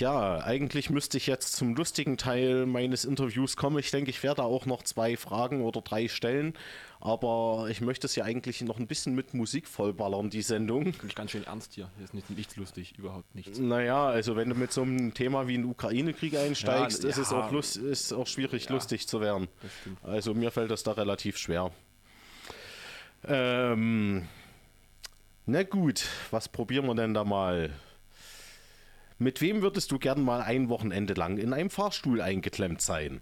Ja, 0.00 0.42
eigentlich 0.42 0.88
müsste 0.88 1.18
ich 1.18 1.26
jetzt 1.26 1.56
zum 1.56 1.74
lustigen 1.74 2.16
Teil 2.16 2.64
meines 2.64 3.04
Interviews 3.04 3.56
kommen. 3.56 3.78
Ich 3.78 3.90
denke, 3.90 4.08
ich 4.08 4.22
werde 4.22 4.42
auch 4.42 4.64
noch 4.64 4.82
zwei 4.82 5.18
Fragen 5.18 5.60
oder 5.60 5.82
drei 5.82 6.08
stellen. 6.08 6.54
Aber 7.00 7.66
ich 7.70 7.82
möchte 7.82 8.06
es 8.06 8.16
ja 8.16 8.24
eigentlich 8.24 8.62
noch 8.62 8.78
ein 8.78 8.86
bisschen 8.86 9.14
mit 9.14 9.34
Musik 9.34 9.68
vollballern, 9.68 10.30
die 10.30 10.40
Sendung. 10.40 10.84
Bin 10.84 11.08
ich 11.08 11.14
ganz 11.14 11.32
schön 11.32 11.44
ernst 11.44 11.74
hier. 11.74 11.90
Hier 11.96 12.04
ist 12.04 12.14
nicht, 12.14 12.30
nichts 12.30 12.56
lustig, 12.56 12.94
überhaupt 12.98 13.34
nichts. 13.34 13.58
Naja, 13.58 14.06
also 14.06 14.36
wenn 14.36 14.48
du 14.48 14.54
mit 14.54 14.72
so 14.72 14.82
einem 14.82 15.12
Thema 15.12 15.46
wie 15.48 15.56
ein 15.58 15.66
Ukraine-Krieg 15.66 16.34
einsteigst, 16.34 17.02
Ja, 17.02 17.10
ist 17.10 17.18
es 17.18 17.30
ja. 17.30 17.46
auch, 17.46 17.52
lust, 17.52 17.76
ist 17.76 18.12
auch 18.14 18.26
schwierig, 18.26 18.64
Ja, 18.66 18.72
lustig 18.72 19.06
zu 19.06 19.20
werden. 19.20 19.48
das. 19.60 20.10
Also 20.10 20.32
mir 20.32 20.50
fällt 20.50 20.70
das 20.70 20.82
da 20.82 20.92
relativ 20.92 21.36
schwer. 21.36 21.72
Ähm, 23.24 24.26
na 25.44 25.62
gut, 25.62 26.06
was 26.30 26.48
probieren 26.48 26.86
wir 26.86 26.94
denn 26.94 27.12
da 27.12 27.22
mal? 27.24 27.70
Mit 29.20 29.42
wem 29.42 29.60
würdest 29.60 29.92
du 29.92 29.98
gern 29.98 30.24
mal 30.24 30.40
ein 30.40 30.70
Wochenende 30.70 31.12
lang 31.12 31.36
in 31.36 31.52
einem 31.52 31.68
Fahrstuhl 31.68 32.22
eingeklemmt 32.22 32.80
sein? 32.80 33.20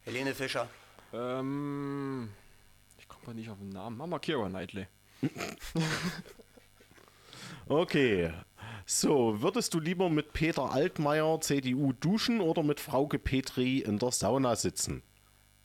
Helene 0.00 0.34
Fischer. 0.34 0.68
Ähm, 1.12 2.30
ich 2.98 3.06
komme 3.06 3.26
mal 3.26 3.34
nicht 3.34 3.48
auf 3.48 3.58
den 3.58 3.68
Namen. 3.68 3.96
Mama 3.96 4.18
Kira 4.18 4.48
Knightley. 4.48 4.86
Okay. 7.66 8.32
So, 8.84 9.40
würdest 9.42 9.74
du 9.74 9.78
lieber 9.78 10.10
mit 10.10 10.32
Peter 10.32 10.72
Altmaier, 10.72 11.40
CDU, 11.40 11.92
duschen 11.92 12.40
oder 12.40 12.64
mit 12.64 12.80
Frauke 12.80 13.20
Petri 13.20 13.78
in 13.78 14.00
der 14.00 14.10
Sauna 14.10 14.56
sitzen? 14.56 15.04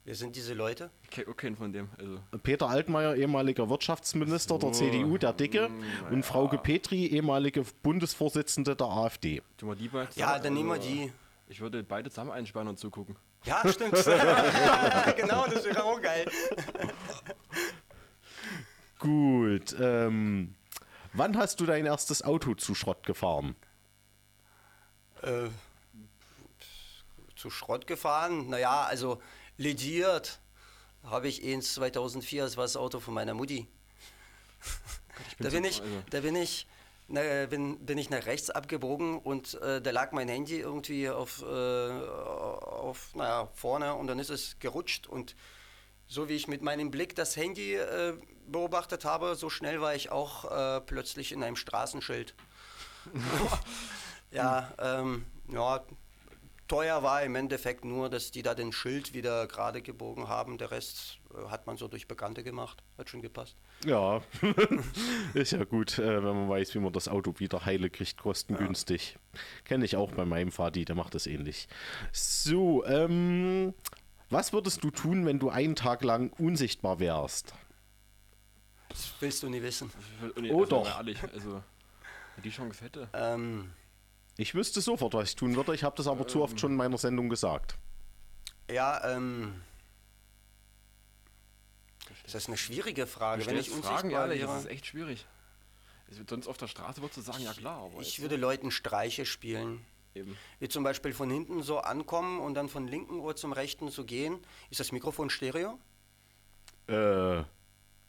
Wer 0.06 0.14
sind 0.14 0.36
diese 0.36 0.54
Leute? 0.54 0.92
Ich 1.02 1.10
kenne 1.10 1.32
auch 1.32 1.36
keinen 1.36 1.58
von 1.58 1.74
dem. 1.74 1.90
Also, 1.98 2.20
Peter 2.44 2.70
Altmaier, 2.70 3.16
ehemaliger 3.16 3.68
Wirtschaftsminister 3.72 4.60
der 4.60 4.72
CDU, 4.72 5.18
der 5.18 5.34
Dicke, 5.34 5.72
und 6.12 6.24
Frauke 6.24 6.60
Petri, 6.60 7.08
ehemalige 7.08 7.64
Bundesvorsitzende 7.82 8.76
der 8.76 8.86
AfD. 8.86 9.42
tun 9.58 9.70
wir 9.70 9.76
die 9.76 9.88
beiden 9.88 10.10
Ja, 10.16 10.38
dann 10.38 10.54
nehmen 10.54 10.70
wir 10.70 10.76
Also, 10.76 10.88
die. 10.88 11.12
Ich 11.48 11.60
würde 11.60 11.82
beide 11.84 12.12
zusammen 12.12 12.30
einsperren 12.32 12.68
und 12.68 12.78
zugucken. 12.78 13.16
Ja, 13.46 13.68
stimmt. 13.68 13.96
genau, 15.18 15.48
das 15.48 15.66
wäre 15.66 15.84
auch 15.84 16.00
geil. 16.00 16.30
Gut, 19.00 19.76
ähm, 19.80 20.54
wann 21.14 21.36
hast 21.36 21.60
du 21.60 21.66
dein 21.66 21.88
erstes 21.88 22.24
Auto 22.24 22.54
zu 22.54 22.76
Schrott 22.76 23.04
gefahren? 23.08 23.56
Äh, 25.24 25.48
zu 27.36 27.50
Schrott 27.50 27.88
gefahren? 27.88 28.50
Naja, 28.50 28.84
also 28.84 29.20
lediert 29.58 30.40
habe 31.04 31.28
ich 31.28 31.44
eins 31.44 31.74
2004, 31.76 32.44
das 32.44 32.58
war 32.58 32.64
das 32.64 32.76
Auto 32.78 33.00
von 33.00 33.14
meiner 33.14 33.34
Mutti. 33.34 33.68
Da 35.40 35.50
bin 35.50 35.64
ich, 35.64 35.82
also- 35.82 36.04
da 36.10 36.20
bin 36.22 36.36
ich, 36.36 36.68
na, 37.08 37.46
bin, 37.46 37.78
bin 37.86 37.98
ich 37.98 38.10
nach 38.10 38.26
rechts 38.26 38.50
abgebogen 38.50 39.20
und 39.20 39.54
äh, 39.62 39.82
da 39.82 39.92
lag 39.92 40.12
mein 40.12 40.28
Handy 40.28 40.60
irgendwie 40.60 41.10
auf, 41.10 41.44
äh, 41.44 41.46
auf 41.46 43.14
naja, 43.16 43.48
vorne 43.54 43.94
und 43.94 44.08
dann 44.08 44.18
ist 44.20 44.30
es 44.32 44.58
gerutscht 44.60 45.08
und 45.08 45.36
so 46.08 46.30
wie 46.30 46.34
ich 46.34 46.48
mit 46.48 46.62
meinem 46.62 46.92
Blick 46.92 47.16
das 47.16 47.36
Handy 47.36 47.76
äh, 47.76 48.14
beobachtet 48.48 49.06
habe, 49.06 49.36
so 49.36 49.50
schnell 49.50 49.82
war 49.82 49.96
ich 49.96 50.12
auch 50.12 50.52
äh, 50.52 50.82
plötzlich 50.82 51.32
in 51.32 51.44
einem 51.44 51.56
Straßenschild. 51.56 52.36
ja, 54.32 54.74
ähm, 54.80 55.26
ja, 55.52 55.84
teuer 56.68 57.04
war 57.04 57.24
im 57.24 57.36
Endeffekt 57.36 57.86
nur, 57.86 58.10
dass 58.10 58.32
die 58.32 58.42
da 58.42 58.56
den 58.56 58.72
Schild 58.72 59.14
wieder 59.14 59.48
gerade 59.48 59.82
gebogen 59.82 60.28
haben. 60.28 60.58
Der 60.58 60.72
Rest 60.72 61.20
äh, 61.34 61.48
hat 61.50 61.68
man 61.68 61.78
so 61.78 61.88
durch 61.88 62.08
Bekannte 62.08 62.44
gemacht. 62.44 62.82
Hat 62.98 63.10
schon 63.10 63.22
gepasst. 63.22 63.56
Ja, 63.86 64.22
ist 65.34 65.52
ja 65.52 65.64
gut, 65.64 66.00
äh, 66.00 66.18
wenn 66.24 66.36
man 66.36 66.50
weiß, 66.50 66.74
wie 66.76 66.80
man 66.80 66.94
das 66.94 67.08
Auto 67.08 67.34
wieder 67.38 67.66
heile 67.66 67.90
kriegt, 67.90 68.18
kostengünstig. 68.18 69.18
Kenne 69.64 69.86
ich 69.86 69.96
auch 69.96 70.12
bei 70.12 70.26
meinem 70.26 70.52
Vati, 70.52 70.86
der 70.86 70.96
macht 70.96 71.14
das 71.16 71.28
ähnlich. 71.28 71.68
So, 72.12 72.86
ähm, 72.86 73.74
was 74.30 74.54
würdest 74.54 74.84
du 74.84 74.92
tun, 74.92 75.26
wenn 75.26 75.40
du 75.40 75.50
einen 75.50 75.76
Tag 75.76 76.04
lang 76.04 76.32
unsichtbar 76.34 77.00
wärst? 77.00 77.54
Das 78.90 79.14
willst 79.20 79.44
du 79.44 79.50
nie 79.50 79.62
wissen. 79.62 79.92
Ich 80.26 80.36
will- 80.36 80.52
Oh, 80.52 80.62
also, 80.64 80.70
doch. 80.84 80.98
Ehrlich, 80.98 81.22
also, 81.22 81.62
die 82.44 82.50
Chance 82.50 82.84
hätte. 82.84 83.10
Ähm, 83.14 83.72
Ich 84.38 84.54
wüsste 84.54 84.82
sofort, 84.82 85.14
was 85.14 85.30
ich 85.30 85.36
tun 85.36 85.56
würde. 85.56 85.74
Ich 85.74 85.84
habe 85.84 85.96
das 85.96 86.08
aber 86.08 86.28
zu 86.28 86.42
oft 86.44 86.60
schon 86.60 86.72
in 86.72 86.78
meiner 86.78 86.98
Sendung 86.98 87.30
gesagt. 87.30 87.78
ja, 88.70 89.16
ähm. 89.16 89.62
Das 92.24 92.34
ist 92.36 92.48
eine 92.48 92.58
schwierige 92.58 93.06
Frage. 93.06 93.46
Wenn 93.46 93.58
ich 93.58 93.70
Fragen, 93.70 94.10
ehrlich, 94.10 94.42
das 94.42 94.50
wäre, 94.50 94.60
ist 94.60 94.66
echt 94.66 94.88
schwierig. 94.88 95.26
Es 96.10 96.18
wird 96.18 96.30
sonst 96.30 96.48
auf 96.48 96.58
der 96.58 96.68
Straße 96.68 97.02
würdest 97.02 97.18
du 97.18 97.22
sagen, 97.22 97.44
ja 97.44 97.54
klar, 97.54 97.84
aber 97.86 98.02
ich 98.02 98.18
jetzt 98.18 98.22
würde 98.22 98.36
Leuten 98.36 98.72
Streiche 98.72 99.26
spielen. 99.26 99.86
eben. 100.16 100.38
Wie 100.60 100.68
zum 100.68 100.84
Beispiel 100.84 101.14
von 101.14 101.30
hinten 101.30 101.62
so 101.62 101.80
ankommen 101.80 102.40
und 102.40 102.56
dann 102.56 102.68
von 102.68 102.88
linken 102.88 103.20
Ohr 103.20 103.36
zum 103.36 103.54
rechten 103.54 103.90
zu 103.90 104.06
gehen. 104.06 104.40
Ist 104.70 104.80
das 104.80 104.92
Mikrofon 104.92 105.30
Stereo? 105.30 105.80
Äh, 106.88 107.44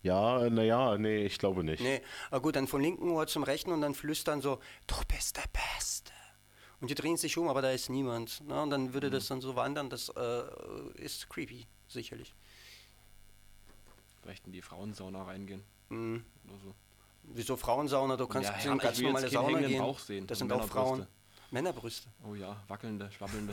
ja, 0.07 0.49
naja, 0.51 0.97
nee, 0.99 1.25
ich 1.27 1.39
glaube 1.39 1.63
nicht. 1.65 1.83
Nee, 1.83 2.01
aber 2.31 2.41
gut, 2.41 2.57
dann 2.57 2.67
von 2.67 2.81
linken 2.81 3.11
Ohr 3.11 3.27
zum 3.27 3.43
rechten 3.43 3.73
und 3.73 3.81
dann 3.81 3.95
flüstern 3.95 4.41
so, 4.41 4.59
du 4.87 4.95
bist 5.09 5.37
der 5.37 5.45
Beste. 5.53 6.13
Und 6.81 6.91
die 6.91 6.95
drehen 6.95 7.17
sich 7.17 7.37
um, 7.39 7.49
aber 7.49 7.63
da 7.63 7.71
ist 7.71 7.89
niemand. 7.91 8.47
Ne? 8.47 8.61
Und 8.63 8.71
dann 8.71 8.93
würde 8.95 9.09
das 9.11 9.27
dann 9.29 9.41
so 9.41 9.57
wandern, 9.57 9.89
das 9.91 10.09
äh, 10.11 10.43
ist 10.97 11.29
creepy, 11.31 11.67
sicherlich. 11.89 12.35
Vielleicht 14.23 14.47
in 14.47 14.53
die 14.53 14.63
Frauensauna 14.63 15.23
reingehen 15.25 15.63
Mhm. 15.89 16.25
oder 16.49 16.59
so. 16.65 16.75
Wieso 17.29 17.57
Frauensauna? 17.57 18.17
Du 18.17 18.27
kannst 18.27 18.51
Ja, 18.65 18.73
in 18.73 18.79
ganz 18.79 19.01
normale 19.01 19.29
Sauna 19.29 19.61
gehen. 19.61 19.79
Bauch 19.79 19.99
sehen, 19.99 20.27
das 20.27 20.39
sind 20.39 20.53
auch 20.53 20.65
Frauen. 20.67 20.99
Männerbrüste. 21.01 21.16
Männerbrüste. 21.51 22.09
Oh 22.29 22.35
ja, 22.35 22.57
wackelnde, 22.69 23.11
schwabbelnde. 23.13 23.53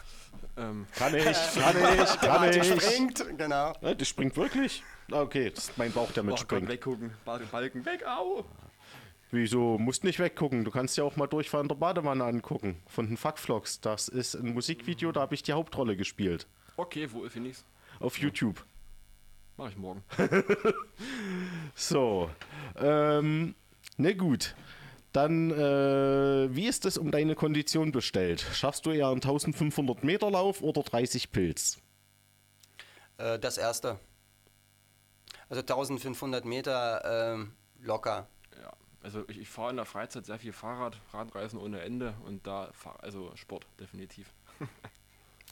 ähm, 0.56 0.86
Kann 0.94 1.14
ich, 1.14 1.24
kann 1.24 1.34
ich, 1.76 2.20
kann 2.20 2.50
Die 2.52 2.58
ich. 2.58 2.82
springt, 2.82 3.38
genau. 3.38 3.72
Ja, 3.80 3.94
das 3.94 4.08
springt 4.08 4.36
wirklich? 4.36 4.82
Okay, 5.10 5.50
das 5.50 5.68
ist 5.68 5.78
mein 5.78 5.92
Bauch, 5.92 6.10
der 6.12 6.22
oh 6.24 6.26
Gott, 6.26 6.38
mitspringt. 6.38 6.68
weggucken, 6.68 7.12
Balken, 7.24 7.84
weg, 7.84 8.04
au! 8.06 8.44
Wieso? 9.30 9.78
Musst 9.78 10.04
nicht 10.04 10.20
weggucken. 10.20 10.64
Du 10.64 10.70
kannst 10.70 10.96
ja 10.96 11.02
auch 11.02 11.16
mal 11.16 11.26
Durchfall 11.26 11.62
in 11.62 11.68
der 11.68 11.74
Badewanne 11.74 12.24
angucken. 12.24 12.80
Von 12.86 13.08
den 13.08 13.16
Fuckvlogs. 13.16 13.80
Das 13.80 14.06
ist 14.06 14.36
ein 14.36 14.54
Musikvideo, 14.54 15.10
da 15.10 15.22
habe 15.22 15.34
ich 15.34 15.42
die 15.42 15.52
Hauptrolle 15.52 15.96
gespielt. 15.96 16.46
Okay, 16.76 17.08
wo 17.12 17.28
finde 17.28 17.50
ich's? 17.50 17.64
Auf 17.98 18.18
YouTube. 18.18 18.64
Mach 19.56 19.68
ich 19.70 19.76
morgen. 19.76 20.02
So. 21.74 22.30
Ähm, 22.76 23.54
ne 23.96 24.14
gut. 24.14 24.54
Dann, 25.14 25.52
äh, 25.52 26.56
wie 26.56 26.66
ist 26.66 26.84
es 26.86 26.98
um 26.98 27.12
deine 27.12 27.36
Kondition 27.36 27.92
bestellt? 27.92 28.44
Schaffst 28.52 28.84
du 28.84 28.90
eher 28.90 29.06
einen 29.06 29.22
1500 29.22 30.02
Meter 30.02 30.28
Lauf 30.28 30.60
oder 30.60 30.82
30 30.82 31.30
Pilz? 31.30 31.78
Äh, 33.18 33.38
das 33.38 33.56
erste. 33.56 34.00
Also 35.48 35.60
1500 35.60 36.44
Meter 36.44 37.32
ähm, 37.32 37.52
locker. 37.80 38.26
Ja, 38.60 38.72
also 39.04 39.22
ich, 39.28 39.38
ich 39.38 39.48
fahre 39.48 39.70
in 39.70 39.76
der 39.76 39.84
Freizeit 39.84 40.26
sehr 40.26 40.40
viel 40.40 40.52
Fahrrad, 40.52 40.98
Radreisen 41.12 41.60
ohne 41.60 41.82
Ende 41.82 42.14
und 42.24 42.44
da, 42.44 42.70
fahr, 42.72 42.98
also 43.00 43.30
Sport, 43.36 43.68
definitiv. 43.78 44.32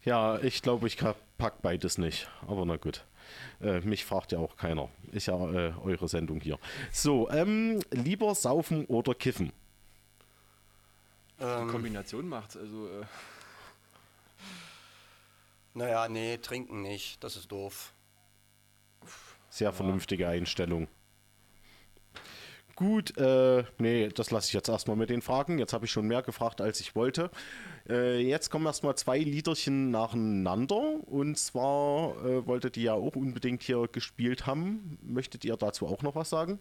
Ja, 0.05 0.41
ich 0.41 0.63
glaube, 0.63 0.89
ich 0.89 0.99
pack 1.39 1.63
beides 1.63 1.97
nicht. 1.97 2.29
Aber 2.49 2.67
na 2.67 2.77
gut. 2.77 3.05
Äh, 3.61 3.81
mich 3.81 4.05
fragt 4.05 4.33
ja 4.33 4.39
auch 4.39 4.57
keiner. 4.57 4.89
Ist 5.13 5.27
ja 5.27 5.35
äh, 5.35 5.73
eure 5.83 6.09
Sendung 6.09 6.41
hier. 6.41 6.59
So, 6.91 7.31
ähm, 7.31 7.81
lieber 7.91 8.35
saufen 8.35 8.87
oder 8.87 9.15
kiffen? 9.15 9.53
Die 11.39 11.45
Ähm, 11.45 11.69
Kombination 11.69 12.29
macht's, 12.29 12.57
also 12.57 12.87
äh, 12.89 13.05
naja, 15.75 16.09
nee, 16.09 16.37
trinken 16.37 16.83
nicht. 16.83 17.23
Das 17.25 17.37
ist 17.37 17.51
doof. 17.51 17.93
Sehr 19.49 19.73
vernünftige 19.73 20.29
Einstellung. 20.29 20.89
Gut, 22.75 23.17
äh, 23.19 23.65
nee, 23.79 24.09
das 24.09 24.31
lasse 24.31 24.49
ich 24.49 24.55
jetzt 24.55 24.69
erstmal 24.69 24.97
mit 24.97 25.11
den 25.11 25.23
Fragen. 25.23 25.59
Jetzt 25.59 25.73
habe 25.73 25.85
ich 25.85 25.93
schon 25.93 26.07
mehr 26.07 26.23
gefragt, 26.23 26.61
als 26.61 26.81
ich 26.81 26.95
wollte. 26.95 27.31
Äh, 27.89 28.21
jetzt 28.21 28.51
kommen 28.51 28.67
erstmal 28.67 28.97
zwei 28.97 29.19
Liederchen 29.19 29.91
nacheinander. 29.91 30.97
Und 31.07 31.37
zwar 31.39 32.17
äh, 32.25 32.47
wolltet 32.47 32.77
ihr 32.77 32.83
ja 32.85 32.95
auch 32.95 33.17
unbedingt 33.17 33.63
hier 33.63 33.89
gespielt 33.91 34.47
haben. 34.47 34.99
Möchtet 35.03 35.45
ihr 35.45 35.57
dazu 35.57 35.87
auch 35.87 36.03
noch 36.03 36.15
was 36.15 36.31
sagen? 36.31 36.61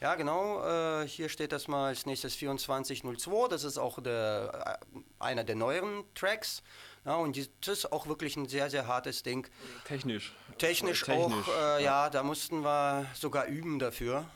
Ja, 0.00 0.14
genau. 0.14 0.62
Äh, 0.62 1.08
hier 1.08 1.28
steht 1.28 1.52
das 1.52 1.68
mal 1.68 1.88
als 1.88 2.04
nächstes 2.04 2.38
2402. 2.38 3.48
Das 3.48 3.64
ist 3.64 3.78
auch 3.78 4.02
der, 4.02 4.78
äh, 4.94 4.98
einer 5.18 5.44
der 5.44 5.56
neueren 5.56 6.04
Tracks. 6.14 6.62
Ja, 7.04 7.16
und 7.16 7.36
die, 7.36 7.48
das 7.60 7.78
ist 7.78 7.92
auch 7.92 8.06
wirklich 8.06 8.36
ein 8.36 8.48
sehr, 8.48 8.68
sehr 8.68 8.86
hartes 8.86 9.22
Ding. 9.22 9.46
technisch. 9.86 10.34
Technisch, 10.58 11.02
Technisch, 11.02 11.48
auch, 11.48 11.78
äh, 11.78 11.84
ja, 11.84 12.10
da 12.10 12.22
mussten 12.22 12.62
wir 12.62 13.06
sogar 13.14 13.46
üben 13.46 13.78
dafür. 13.78 14.26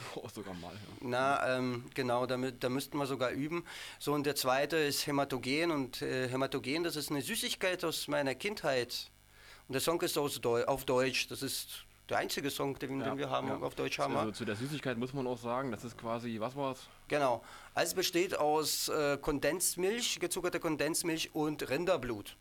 Oh, 0.14 0.28
sogar 0.28 0.54
mal. 0.54 0.72
Ja. 0.72 0.78
Na, 1.00 1.56
ähm, 1.56 1.84
genau, 1.94 2.26
damit, 2.26 2.62
da 2.64 2.68
müssten 2.68 2.98
wir 2.98 3.06
sogar 3.06 3.30
üben. 3.30 3.64
So, 3.98 4.12
und 4.12 4.24
der 4.24 4.34
zweite 4.34 4.76
ist 4.76 5.06
Hämatogen. 5.06 5.70
Und 5.70 6.02
äh, 6.02 6.28
Hämatogen, 6.28 6.84
das 6.84 6.96
ist 6.96 7.10
eine 7.10 7.22
Süßigkeit 7.22 7.84
aus 7.84 8.08
meiner 8.08 8.34
Kindheit. 8.34 9.10
Und 9.68 9.74
der 9.74 9.80
Song 9.80 10.00
ist 10.00 10.16
aus 10.16 10.40
Deu 10.40 10.64
auf 10.64 10.84
Deutsch. 10.84 11.28
Das 11.28 11.42
ist 11.42 11.84
der 12.08 12.18
einzige 12.18 12.50
Song, 12.50 12.78
den, 12.78 13.00
den 13.00 13.18
wir 13.18 13.28
haben 13.28 13.48
ja. 13.48 13.58
auf 13.58 13.74
Deutsch 13.74 13.98
haben. 13.98 14.16
Also 14.16 14.32
zu 14.32 14.44
der 14.44 14.56
Süßigkeit 14.56 14.96
muss 14.96 15.12
man 15.12 15.26
auch 15.26 15.38
sagen, 15.38 15.70
das 15.70 15.84
ist 15.84 15.98
quasi, 15.98 16.40
was 16.40 16.56
war's? 16.56 16.88
Genau. 17.08 17.44
Also 17.74 17.90
es 17.90 17.94
besteht 17.94 18.38
aus 18.38 18.88
äh, 18.88 19.18
Kondensmilch, 19.18 20.18
gezuckerte 20.18 20.58
Kondensmilch 20.58 21.34
und 21.34 21.68
Rinderblut. 21.68 22.36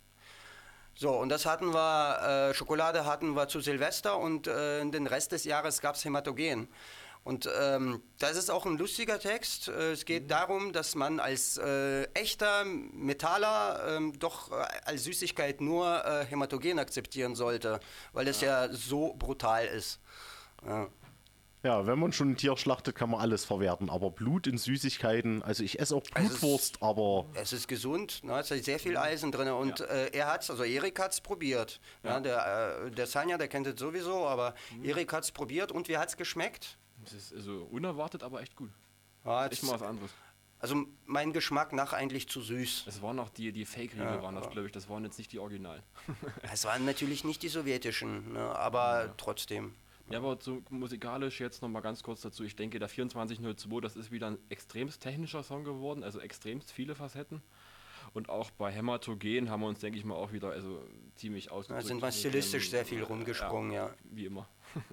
So, 0.95 1.11
und 1.11 1.29
das 1.29 1.45
hatten 1.45 1.73
wir, 1.73 2.49
äh, 2.49 2.53
Schokolade 2.55 3.05
hatten 3.05 3.35
wir 3.35 3.47
zu 3.47 3.59
Silvester 3.59 4.17
und 4.17 4.47
äh, 4.47 4.83
den 4.89 5.05
Rest 5.05 5.31
des 5.31 5.43
Jahres 5.43 5.79
gab 5.79 5.95
es 5.95 6.03
Hämatogen. 6.03 6.69
Und 7.23 7.49
ähm, 7.59 8.01
das 8.19 8.37
ist 8.37 8.49
auch 8.49 8.65
ein 8.65 8.77
lustiger 8.77 9.19
Text. 9.19 9.67
Äh, 9.67 9.91
Es 9.91 10.05
geht 10.05 10.31
darum, 10.31 10.71
dass 10.71 10.95
man 10.95 11.19
als 11.19 11.57
äh, 11.57 12.03
echter 12.13 12.63
Metaller 12.63 13.97
ähm, 13.97 14.17
doch 14.17 14.51
äh, 14.51 14.65
als 14.85 15.03
Süßigkeit 15.03 15.59
nur 15.61 16.05
äh, 16.05 16.25
Hämatogen 16.25 16.79
akzeptieren 16.79 17.35
sollte, 17.35 17.79
weil 18.13 18.27
es 18.27 18.41
ja, 18.41 18.69
so 18.71 19.13
brutal 19.17 19.65
ist. 19.65 19.99
Ja. 20.65 20.87
Ja, 21.63 21.85
wenn 21.87 21.99
man 21.99 22.13
schon 22.13 22.29
ein 22.31 22.37
Tier 22.37 22.55
schlachtet, 22.55 22.95
kann 22.95 23.09
man 23.09 23.19
alles 23.19 23.43
verwerten. 23.43 23.89
Aber 23.89 24.11
Blut 24.11 24.47
in 24.47 24.57
Süßigkeiten, 24.57 25.41
also 25.43 25.63
ich 25.63 25.79
esse 25.79 25.95
auch 25.95 26.03
Also 26.13 26.33
es- 26.33 26.39
Blutwurst, 26.39 26.81
aber 26.81 27.25
Es 27.33 27.51
ist 27.51 27.67
gesund, 27.67 28.23
ne? 28.23 28.39
es 28.39 28.51
ist 28.51 28.65
sehr 28.65 28.79
viel 28.79 28.95
Eisen 28.95 29.31
drin 29.31 29.49
und 29.49 29.81
äh, 29.81 30.11
er 30.13 30.31
hat's, 30.31 30.49
also 30.49 30.63
Erik 30.63 30.97
hat's 30.99 31.19
probiert. 31.19 31.81
Ja. 32.03 32.19
der, 32.21 32.83
äh, 32.85 32.91
der 32.91 33.07
Sanja, 33.07 33.37
der 33.37 33.47
kennt 33.49 33.67
es 33.67 33.77
sowieso, 33.79 34.27
aber 34.27 34.53
Erik 34.83 35.11
hat's 35.11 35.31
probiert 35.31 35.71
und 35.73 35.89
wie 35.89 35.97
hat's 35.97 36.15
geschmeckt? 36.15 36.77
Das 37.03 37.13
ist 37.13 37.33
also 37.33 37.63
unerwartet, 37.71 38.23
aber 38.23 38.41
echt 38.41 38.55
gut. 38.55 38.69
Ja, 39.25 39.45
Echt 39.45 39.61
es- 39.63 39.63
mal 39.63 39.73
was 39.73 39.81
anderes. 39.83 40.11
also 40.59 40.85
mein 41.05 41.33
Geschmack 41.33 41.73
nach 41.73 41.93
eigentlich 41.93 42.27
zu 42.29 42.41
süß. 42.41 42.83
Das 42.85 43.01
waren 43.01 43.15
noch 43.15 43.29
die, 43.29 43.51
die 43.51 43.65
Fake-Riegel, 43.65 44.21
waren 44.21 44.35
das, 44.35 44.49
glaube 44.49 44.65
ich. 44.67 44.71
Das 44.73 44.89
waren 44.89 45.03
jetzt 45.03 45.17
nicht 45.17 45.31
die 45.31 45.39
Originalen. 45.39 45.83
Es 46.51 46.65
waren 46.65 46.85
natürlich 46.85 47.23
nicht 47.23 47.43
die 47.43 47.49
sowjetischen, 47.49 48.33
ne? 48.33 48.39
aber 48.55 49.13
trotzdem. 49.17 49.75
Ja, 50.09 50.19
aber 50.19 50.37
so 50.39 50.63
musikalisch 50.69 51.41
jetzt 51.41 51.61
noch 51.61 51.67
mal 51.67 51.81
ganz 51.81 52.01
kurz 52.01 52.21
dazu. 52.21 52.45
Ich 52.45 52.55
denke, 52.55 52.79
der 52.79 52.87
2402, 52.87 53.81
das 53.81 53.97
ist 53.97 54.09
wieder 54.09 54.27
ein 54.27 54.37
extremst 54.47 55.01
technischer 55.01 55.43
Song 55.43 55.65
geworden, 55.65 56.01
also 56.03 56.21
extremst 56.21 56.71
viele 56.71 56.95
Facetten. 56.95 57.41
Und 58.13 58.29
auch 58.29 58.49
bei 58.51 58.71
Hämatogen 58.71 59.49
haben 59.49 59.59
wir 59.59 59.67
uns, 59.67 59.79
denke 59.79 59.99
ich 59.99 60.05
mal, 60.05 60.15
auch 60.15 60.31
wieder 60.31 60.51
also 60.51 60.81
ziemlich 61.15 61.47
Da 61.47 61.51
ausgedrückt. 61.51 61.87
sind 61.87 62.01
wir 62.01 62.11
stilistisch 62.13 62.69
sehr 62.69 62.85
viel 62.85 62.99
äh, 62.99 63.03
rumgesprungen, 63.03 63.71
ja. 63.71 63.93
Wie 64.05 64.25
immer. 64.25 64.47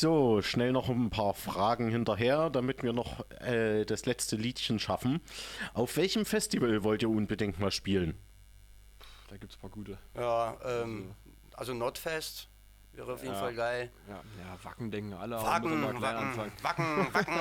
So, 0.00 0.40
schnell 0.40 0.72
noch 0.72 0.88
ein 0.88 1.10
paar 1.10 1.34
Fragen 1.34 1.90
hinterher, 1.90 2.48
damit 2.48 2.82
wir 2.82 2.94
noch 2.94 3.22
äh, 3.42 3.84
das 3.84 4.06
letzte 4.06 4.34
Liedchen 4.36 4.78
schaffen. 4.78 5.20
Auf 5.74 5.98
welchem 5.98 6.24
Festival 6.24 6.84
wollt 6.84 7.02
ihr 7.02 7.10
unbedingt 7.10 7.60
mal 7.60 7.70
spielen? 7.70 8.18
Da 9.28 9.36
gibt 9.36 9.52
es 9.52 9.58
ein 9.58 9.60
paar 9.60 9.68
gute. 9.68 9.98
Ja, 10.16 10.56
ähm, 10.64 11.14
also 11.52 11.74
Nordfest 11.74 12.48
wäre 12.92 13.12
auf 13.12 13.20
jeden 13.22 13.34
Ja. 13.34 13.40
Fall 13.40 13.54
geil. 13.54 13.92
Ja, 14.08 14.14
ja 14.14 14.64
Wacken 14.64 14.90
denken 14.90 15.12
alle. 15.12 15.36
Wacken, 15.36 15.82
Wacken, 15.82 16.02
anfangen. 16.04 16.52
Wacken, 16.62 16.84
Wacken, 17.12 17.36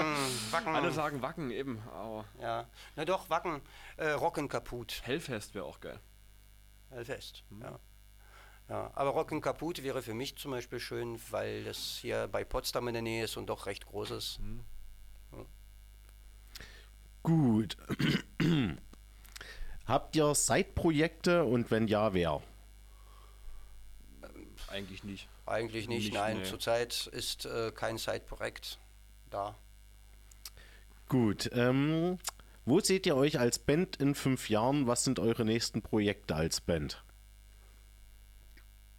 Wacken. 0.52 0.76
Alle 0.76 0.92
sagen 0.92 1.22
Wacken 1.22 1.52
eben, 1.52 1.82
aber 1.94 2.26
Ja, 2.42 2.68
na 2.98 3.06
doch, 3.06 3.30
Wacken. 3.30 3.62
Äh, 3.96 4.10
Rocken 4.10 4.50
kaputt. 4.50 5.00
Hellfest 5.06 5.56
wäre 5.56 5.64
auch 5.64 5.80
geil. 5.80 6.02
Hellfest, 6.90 7.46
ja. 7.62 7.80
Ja, 8.70 8.92
aber 8.94 9.10
Rocken 9.12 9.42
kaputt 9.42 9.82
wäre 9.84 10.04
für 10.04 10.14
mich 10.14 10.36
zum 10.38 10.52
Beispiel 10.52 10.80
schön, 10.80 11.20
weil 11.32 11.64
das 11.64 11.98
hier 12.00 12.28
bei 12.28 12.44
Potsdam 12.44 12.88
in 12.88 12.94
der 12.94 13.02
Nähe 13.02 13.24
ist 13.24 13.36
und 13.36 13.48
doch 13.48 13.66
recht 13.66 13.88
groß 13.88 14.12
ist. 14.12 14.40
Gut. 17.24 17.78
Habt 19.86 20.16
ihr 20.16 20.36
Side-Projekte 20.36 21.46
und 21.46 21.72
wenn 21.72 21.88
ja, 21.88 22.14
wer? 22.14 22.44
Eigentlich 24.68 25.04
nicht. 25.04 25.28
Eigentlich 25.48 25.88
nicht, 25.88 26.04
Nicht, 26.06 26.14
nein. 26.14 26.38
nee. 26.38 26.44
Zurzeit 26.44 27.08
ist 27.08 27.46
äh, 27.48 27.72
kein 27.72 27.98
Side-Projekt 27.98 28.78
da. 29.32 29.56
Gut. 31.08 31.50
Ähm, 31.54 32.20
wo 32.66 32.80
seht 32.80 33.08
ihr 33.08 33.16
euch 33.16 33.40
als 33.40 33.58
Band 33.58 33.96
in 33.96 34.14
fünf 34.14 34.48
Jahren? 34.48 34.86
Was 34.86 35.04
sind 35.04 35.18
eure 35.18 35.44
nächsten 35.44 35.82
Projekte 35.82 36.36
als 36.36 36.62
Band? 36.62 37.04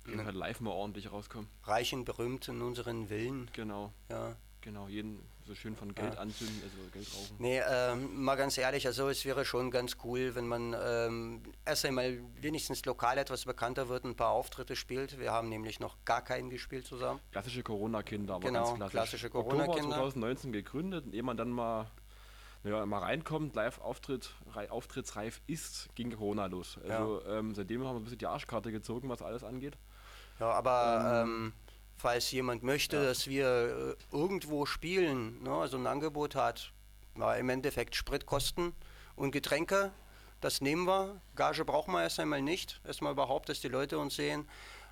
Wenn 0.05 0.25
halt 0.25 0.35
live 0.35 0.61
mal 0.61 0.71
ordentlich 0.71 1.11
rauskommen. 1.13 1.49
Reich 1.65 1.93
und 1.95 2.05
berühmt 2.05 2.49
in 2.49 2.63
unseren 2.63 3.09
Villen, 3.09 3.49
Genau. 3.53 3.93
ja. 4.11 4.35
Genau, 4.63 4.89
jeden 4.89 5.19
so 5.47 5.55
schön 5.55 5.75
von 5.75 5.95
Geld 5.95 6.19
anzünden, 6.19 6.61
also 6.63 6.77
Geld 6.93 7.09
rauchen. 7.15 7.37
Nee, 7.39 7.61
ähm, 7.67 8.23
mal 8.23 8.37
ganz 8.37 8.59
ehrlich, 8.59 8.87
also 8.87 9.09
es 9.09 9.25
wäre 9.25 9.47
schon 9.47 9.71
ganz 9.71 9.97
cool, 10.05 10.35
wenn 10.35 10.47
man 10.47 10.77
ähm, 10.79 11.43
erst 11.65 11.87
einmal 11.87 12.21
wenigstens 12.43 12.85
lokal 12.85 13.17
etwas 13.17 13.47
bekannter 13.47 13.89
wird, 13.89 14.05
ein 14.05 14.15
paar 14.17 14.33
Auftritte 14.33 14.77
spielt. 14.77 15.19
Wir 15.19 15.33
haben 15.33 15.49
nämlich 15.49 15.81
noch 15.81 15.97
gar 16.05 16.23
keinen 16.23 16.51
gespielt 16.51 16.87
zusammen. 16.87 17.21
Klassische 17.33 17.63
Corona-Kinder, 17.63 18.35
aber 18.35 18.47
Genau, 18.49 18.65
ganz 18.65 18.77
klassisch. 18.77 18.93
klassische 18.93 19.31
Corona-Kinder. 19.31 19.97
2019 19.97 20.53
gegründet, 20.53 21.07
ehe 21.15 21.23
man 21.23 21.39
dann 21.39 21.49
mal, 21.51 21.91
naja, 22.63 22.85
mal 22.85 22.99
reinkommt, 22.99 23.55
live 23.55 23.81
Auftritt, 23.81 24.35
rei- 24.53 24.71
auftrittsreif 24.71 25.41
ist, 25.47 25.89
ging 25.95 26.11
Corona 26.15 26.45
los. 26.47 26.79
Also 26.87 27.25
ähm, 27.27 27.55
seitdem 27.55 27.83
haben 27.87 27.95
wir 27.95 28.01
ein 28.01 28.05
bisschen 28.05 28.19
die 28.19 28.27
Arschkarte 28.27 28.71
gezogen, 28.73 29.09
was 29.09 29.23
alles 29.23 29.43
angeht. 29.43 29.79
Ja, 30.41 30.51
aber 30.53 31.23
ähm, 31.25 31.53
falls 31.97 32.31
jemand 32.33 32.63
möchte, 32.63 33.05
dass 33.05 33.27
wir 33.27 33.97
äh, 34.13 34.17
irgendwo 34.17 34.67
spielen, 34.67 35.43
ne, 35.43 35.53
also 35.53 35.77
ein 35.77 35.87
Angebot 35.87 36.35
hat, 36.35 36.73
ja, 37.19 37.35
im 37.35 37.49
Endeffekt 37.51 37.95
Spritkosten 37.95 38.73
und 39.17 39.31
Getränke, 39.33 39.93
das 40.41 40.63
nehmen 40.63 40.87
wir. 40.87 41.21
Gage 41.37 41.65
brauchen 41.67 41.93
wir 41.93 42.03
erst 42.03 42.19
einmal 42.19 42.41
nicht. 42.41 42.81
Erstmal 42.87 43.13
überhaupt, 43.13 43.51
dass 43.51 43.61
die 43.61 43.69
Leute 43.69 43.99
uns 43.99 44.17
sehen. 44.17 44.49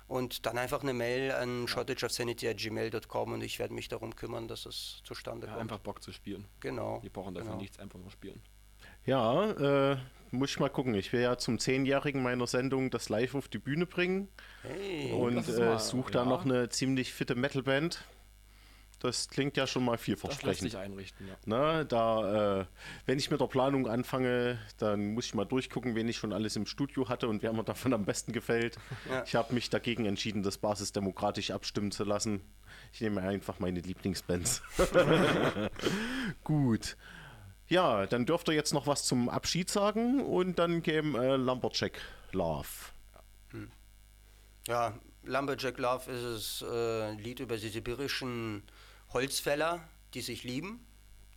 Und 0.07 0.45
dann 0.47 0.57
einfach 0.57 0.81
eine 0.81 0.93
Mail 0.93 1.31
an 1.31 1.67
shortageofsanity.gmail.com 1.67 3.33
und 3.33 3.41
ich 3.43 3.59
werde 3.59 3.73
mich 3.73 3.87
darum 3.89 4.15
kümmern, 4.15 4.47
dass 4.47 4.65
es 4.65 5.01
zustande 5.03 5.45
Ja, 5.47 5.53
kommt. 5.53 5.61
einfach 5.63 5.79
Bock 5.79 6.01
zu 6.01 6.11
spielen. 6.11 6.45
Genau. 6.59 6.99
Die 7.03 7.09
brauchen 7.09 7.33
dafür 7.35 7.49
genau. 7.51 7.61
nichts, 7.61 7.79
einfach 7.79 7.99
nur 7.99 8.09
spielen. 8.11 8.41
Ja, 9.05 9.51
äh, 9.51 9.97
muss 10.31 10.51
ich 10.51 10.59
mal 10.59 10.69
gucken. 10.69 10.93
Ich 10.95 11.11
will 11.13 11.21
ja 11.21 11.37
zum 11.37 11.59
Zehnjährigen 11.59 12.21
meiner 12.23 12.47
Sendung 12.47 12.89
das 12.89 13.09
live 13.09 13.35
auf 13.35 13.47
die 13.47 13.59
Bühne 13.59 13.85
bringen 13.85 14.27
Hey, 14.63 15.11
und 15.11 15.47
äh, 15.47 15.79
suche 15.79 16.11
da 16.11 16.23
ja. 16.23 16.29
noch 16.29 16.45
eine 16.45 16.69
ziemlich 16.69 17.13
fitte 17.13 17.35
Metalband. 17.35 18.03
Das 19.01 19.29
klingt 19.29 19.55
ja 19.55 19.65
schon 19.65 19.85
mal 19.85 19.93
Das 19.93 19.99
lässt 19.99 20.05
vielversprechend. 20.05 20.71
sich 20.71 20.77
einrichten, 20.77 21.25
ja. 21.25 21.33
Na, 21.45 21.83
da, 21.85 22.59
äh, 22.59 22.65
wenn 23.05 23.17
ich 23.17 23.31
mit 23.31 23.39
der 23.39 23.47
Planung 23.47 23.87
anfange, 23.87 24.59
dann 24.77 25.13
muss 25.13 25.27
ich 25.27 25.33
mal 25.33 25.45
durchgucken, 25.45 25.95
wen 25.95 26.09
ich 26.09 26.17
schon 26.17 26.33
alles 26.33 26.57
im 26.57 26.65
Studio 26.65 27.07
hatte 27.07 27.29
und 27.29 27.41
wer 27.41 27.53
mir 27.53 27.63
davon 27.63 27.93
am 27.93 28.03
besten 28.03 28.33
gefällt. 28.33 28.77
Ja. 29.09 29.23
Ich 29.23 29.35
habe 29.35 29.53
mich 29.53 29.69
dagegen 29.69 30.05
entschieden, 30.05 30.43
das 30.43 30.57
basisdemokratisch 30.57 31.51
abstimmen 31.51 31.91
zu 31.91 32.03
lassen. 32.03 32.41
Ich 32.91 32.99
nehme 32.99 33.21
einfach 33.21 33.59
meine 33.59 33.79
Lieblingsbands. 33.79 34.61
Gut. 36.43 36.97
Ja, 37.69 38.07
dann 38.07 38.25
dürft 38.25 38.47
ihr 38.47 38.55
jetzt 38.55 38.73
noch 38.73 38.87
was 38.87 39.05
zum 39.05 39.29
Abschied 39.29 39.69
sagen 39.69 40.21
und 40.21 40.57
dann 40.57 40.81
käme 40.81 41.23
äh, 41.23 41.35
Lumberjack 41.35 41.99
Love. 42.31 42.67
Ja, 44.67 44.93
Lumberjack 45.23 45.77
Love 45.77 46.11
ist 46.11 46.23
es 46.23 46.61
äh, 46.61 47.09
ein 47.09 47.19
Lied 47.19 47.39
über 47.39 47.57
die 47.57 47.69
sibirischen 47.69 48.63
Holzfäller, 49.13 49.81
die 50.13 50.21
sich 50.21 50.43
lieben. 50.43 50.85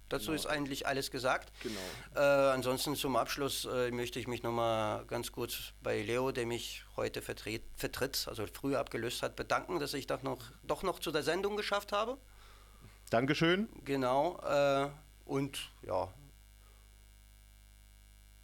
Dazu 0.09 0.33
ist 0.33 0.45
eigentlich 0.45 0.87
alles 0.87 1.11
gesagt. 1.11 1.51
Genau. 1.63 1.81
Äh, 2.15 2.21
ansonsten 2.21 2.97
zum 2.97 3.17
Abschluss 3.17 3.65
äh, 3.65 3.91
möchte 3.91 4.19
ich 4.19 4.29
mich 4.29 4.43
nochmal 4.43 5.07
ganz 5.07 5.33
kurz 5.33 5.73
bei 5.83 6.03
Leo, 6.03 6.33
der 6.33 6.45
mich 6.45 6.85
heute 6.97 7.23
vertret, 7.23 7.63
vertritt, 7.77 8.27
also 8.29 8.45
früher 8.53 8.79
abgelöst 8.79 9.23
hat, 9.23 9.37
bedanken, 9.37 9.81
dass 9.81 9.95
ich 9.95 10.07
doch 10.07 10.23
noch, 10.23 10.43
doch 10.65 10.83
noch 10.83 10.99
zu 10.99 11.13
der 11.13 11.23
Sendung 11.23 11.57
geschafft 11.57 11.93
habe. 11.93 12.19
Dankeschön. 13.09 13.71
Genau. 13.87 14.39
Äh, 14.41 14.91
und 15.25 15.71
ja, 15.87 16.13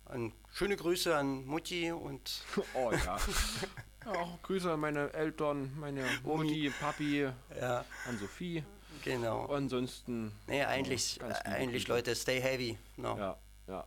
an, 0.09 0.33
schöne 0.53 0.77
Grüße 0.77 1.17
an 1.17 1.45
Mutti 1.47 1.93
und. 1.93 2.43
Oh 2.75 2.93
ja. 2.93 3.19
Auch 4.07 4.41
Grüße 4.43 4.73
an 4.73 4.81
meine 4.81 5.13
Eltern, 5.13 5.71
meine 5.79 6.05
Omi. 6.25 6.45
Mutti, 6.45 6.73
Papi, 6.81 7.29
ja. 7.61 7.85
an 8.07 8.19
Sophie. 8.19 8.65
Genau. 9.05 9.47
Ansonsten. 9.47 10.33
Nee, 10.47 10.65
eigentlich, 10.65 11.21
eigentlich 11.45 11.89
Leute, 11.89 12.15
stay 12.15 12.41
heavy. 12.41 12.79
No. 12.97 13.19
Ja, 13.19 13.37
ja. 13.67 13.85